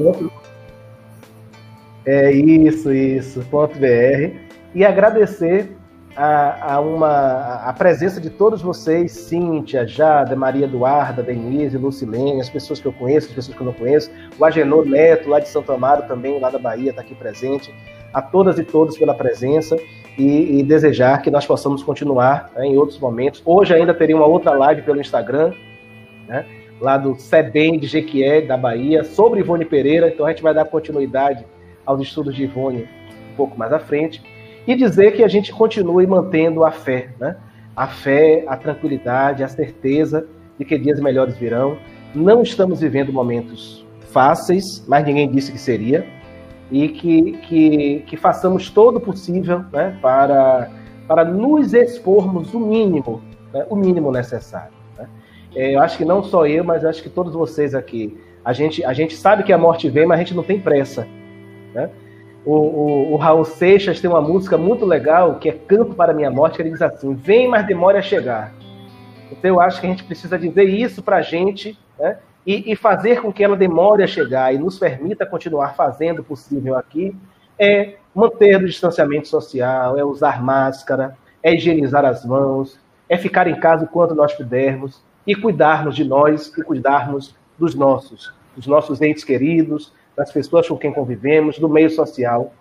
[2.05, 4.33] É isso, isso, ponto .br.
[4.73, 5.77] E agradecer
[6.15, 12.49] a, a, uma, a presença de todos vocês, Cíntia, Jada, Maria Eduarda, Denise, Lucilene, as
[12.49, 14.09] pessoas que eu conheço, as pessoas que eu não conheço,
[14.39, 17.73] o Agenor Neto, lá de Santo Amaro também, lá da Bahia, está aqui presente.
[18.13, 19.77] A todas e todos pela presença
[20.17, 23.41] e, e desejar que nós possamos continuar né, em outros momentos.
[23.45, 25.53] Hoje ainda teria uma outra live pelo Instagram,
[26.27, 26.45] né,
[26.79, 30.65] lá do SEBEM de Jequié, da Bahia, sobre Ivone Pereira, então a gente vai dar
[30.65, 31.45] continuidade
[31.85, 32.87] aos estudos de Ivone
[33.31, 34.21] um pouco mais à frente
[34.67, 37.37] e dizer que a gente continue mantendo a fé, né?
[37.75, 40.27] A fé, a tranquilidade, a certeza
[40.59, 41.77] de que dias melhores virão.
[42.13, 46.05] Não estamos vivendo momentos fáceis, mas ninguém disse que seria,
[46.71, 50.69] e que, que, que façamos todo o possível né, para,
[51.07, 53.21] para nos expormos o mínimo,
[53.53, 54.76] né, o mínimo necessário.
[55.57, 58.85] É, eu acho que não só eu, mas acho que todos vocês aqui, a gente,
[58.85, 61.07] a gente sabe que a morte vem, mas a gente não tem pressa.
[61.73, 61.89] Né?
[62.45, 66.29] O, o, o, Raul Seixas tem uma música muito legal que é Canto para Minha
[66.29, 68.53] Morte, que ele diz assim: Vem, mas demore a chegar.
[69.31, 72.19] Então eu acho que a gente precisa dizer isso para a gente né?
[72.45, 76.23] e, e, fazer com que ela demore a chegar e nos permita continuar fazendo o
[76.23, 77.15] possível aqui
[77.57, 82.79] é manter o distanciamento social, é usar máscara, é higienizar as mãos,
[83.09, 87.75] é ficar em casa o quanto nós pudermos e cuidarmos de nós e cuidarmos dos
[87.75, 92.53] nossos, dos nossos entes queridos, das pessoas com quem convivemos, do meio social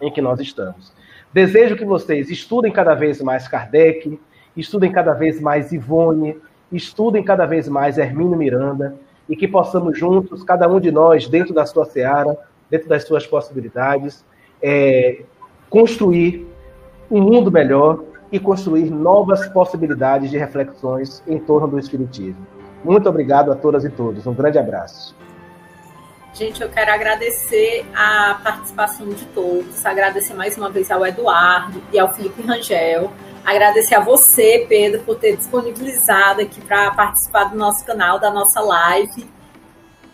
[0.00, 0.92] em que nós estamos.
[1.32, 4.20] Desejo que vocês estudem cada vez mais Kardec,
[4.56, 6.36] estudem cada vez mais Ivone,
[6.70, 8.94] estudem cada vez mais Hermínio Miranda
[9.28, 12.36] e que possamos juntos, cada um de nós, dentro da sua seara,
[12.68, 14.24] dentro das suas possibilidades,
[14.62, 15.22] é,
[15.68, 16.46] construir
[17.10, 22.46] um mundo melhor e construir novas possibilidades de reflexões em torno do Espiritismo.
[22.84, 24.26] Muito obrigado a todas e todos.
[24.26, 25.14] Um grande abraço.
[26.32, 31.98] Gente, eu quero agradecer a participação de todos, agradecer mais uma vez ao Eduardo e
[31.98, 33.12] ao Felipe Rangel,
[33.44, 38.60] agradecer a você, Pedro, por ter disponibilizado aqui para participar do nosso canal, da nossa
[38.60, 39.28] live.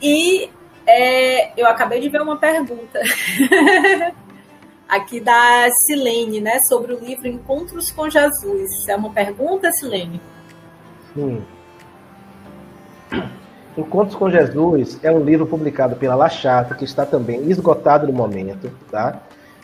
[0.01, 0.51] E
[0.87, 2.99] é, eu acabei de ver uma pergunta
[4.89, 8.89] aqui da Silene, né, sobre o livro Encontros com Jesus.
[8.89, 10.21] É uma pergunta, Silene?
[11.15, 11.43] Sim.
[13.77, 18.13] Encontros com Jesus é um livro publicado pela La Chata, que está também esgotado no
[18.13, 19.23] momento, tá?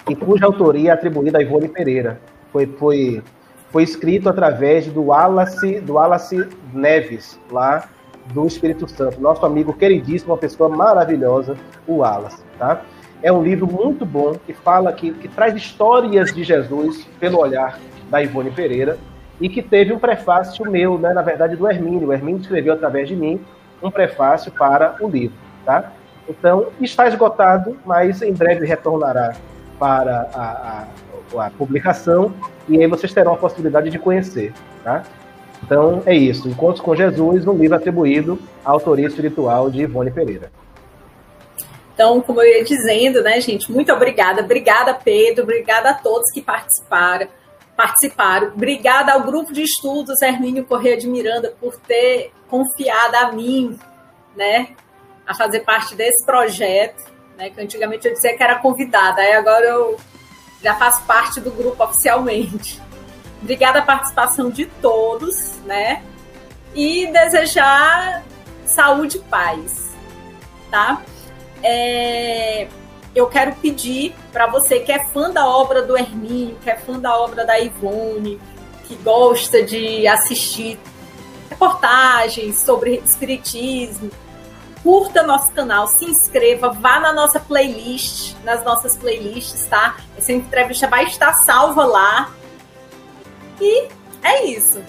[0.08, 2.20] E cuja autoria é atribuída a Ivone Pereira.
[2.52, 3.22] Foi, foi,
[3.70, 7.88] foi escrito através do Wallace, do Wallace Neves, lá
[8.34, 9.20] do Espírito Santo.
[9.20, 11.56] Nosso amigo queridíssimo, uma pessoa maravilhosa,
[11.86, 12.82] o Wallace, tá?
[13.22, 17.78] É um livro muito bom que fala que, que traz histórias de Jesus pelo olhar
[18.10, 18.98] da Ivone Pereira
[19.40, 22.08] e que teve um prefácio meu, né, na verdade, do Hermínio.
[22.08, 23.40] O Hermínio escreveu através de mim
[23.80, 25.92] um prefácio para o livro, tá?
[26.28, 29.34] Então, está esgotado, mas em breve retornará
[29.78, 30.86] para a,
[31.36, 32.32] a, a publicação
[32.68, 34.52] e aí vocês terão a possibilidade de conhecer,
[34.82, 35.02] tá?
[35.62, 36.48] Então, é isso.
[36.48, 40.50] Encontros com Jesus, um livro atribuído à autoria espiritual de Ivone Pereira.
[42.03, 44.42] Então, como eu ia dizendo, né, gente, muito obrigada.
[44.42, 45.44] Obrigada, Pedro.
[45.44, 47.28] Obrigada a todos que participaram
[47.76, 48.48] participaram.
[48.48, 53.78] Obrigada ao grupo de estudos Hermínio Correia de Miranda por ter confiado a mim,
[54.36, 54.74] né,
[55.26, 57.03] a fazer parte desse projeto,
[57.38, 59.96] né, que antigamente eu dizia que era convidada, aí agora eu
[60.62, 62.80] já faço parte do grupo oficialmente.
[63.40, 66.03] Obrigada a participação de todos, né,
[66.74, 68.22] e desejar
[68.66, 69.94] saúde e paz,
[70.70, 71.03] tá?
[71.62, 72.68] É...
[73.14, 76.98] eu quero pedir para você que é fã da obra do Hermínio, que é fã
[76.98, 78.40] da obra da Ivone,
[78.86, 80.78] que gosta de assistir
[81.48, 84.10] reportagens sobre espiritismo,
[84.82, 89.96] curta nosso canal, se inscreva, vá na nossa playlist, nas nossas playlists, tá?
[90.16, 92.32] Essa entrevista vai estar salva lá.
[93.60, 93.88] E
[94.22, 94.82] é isso.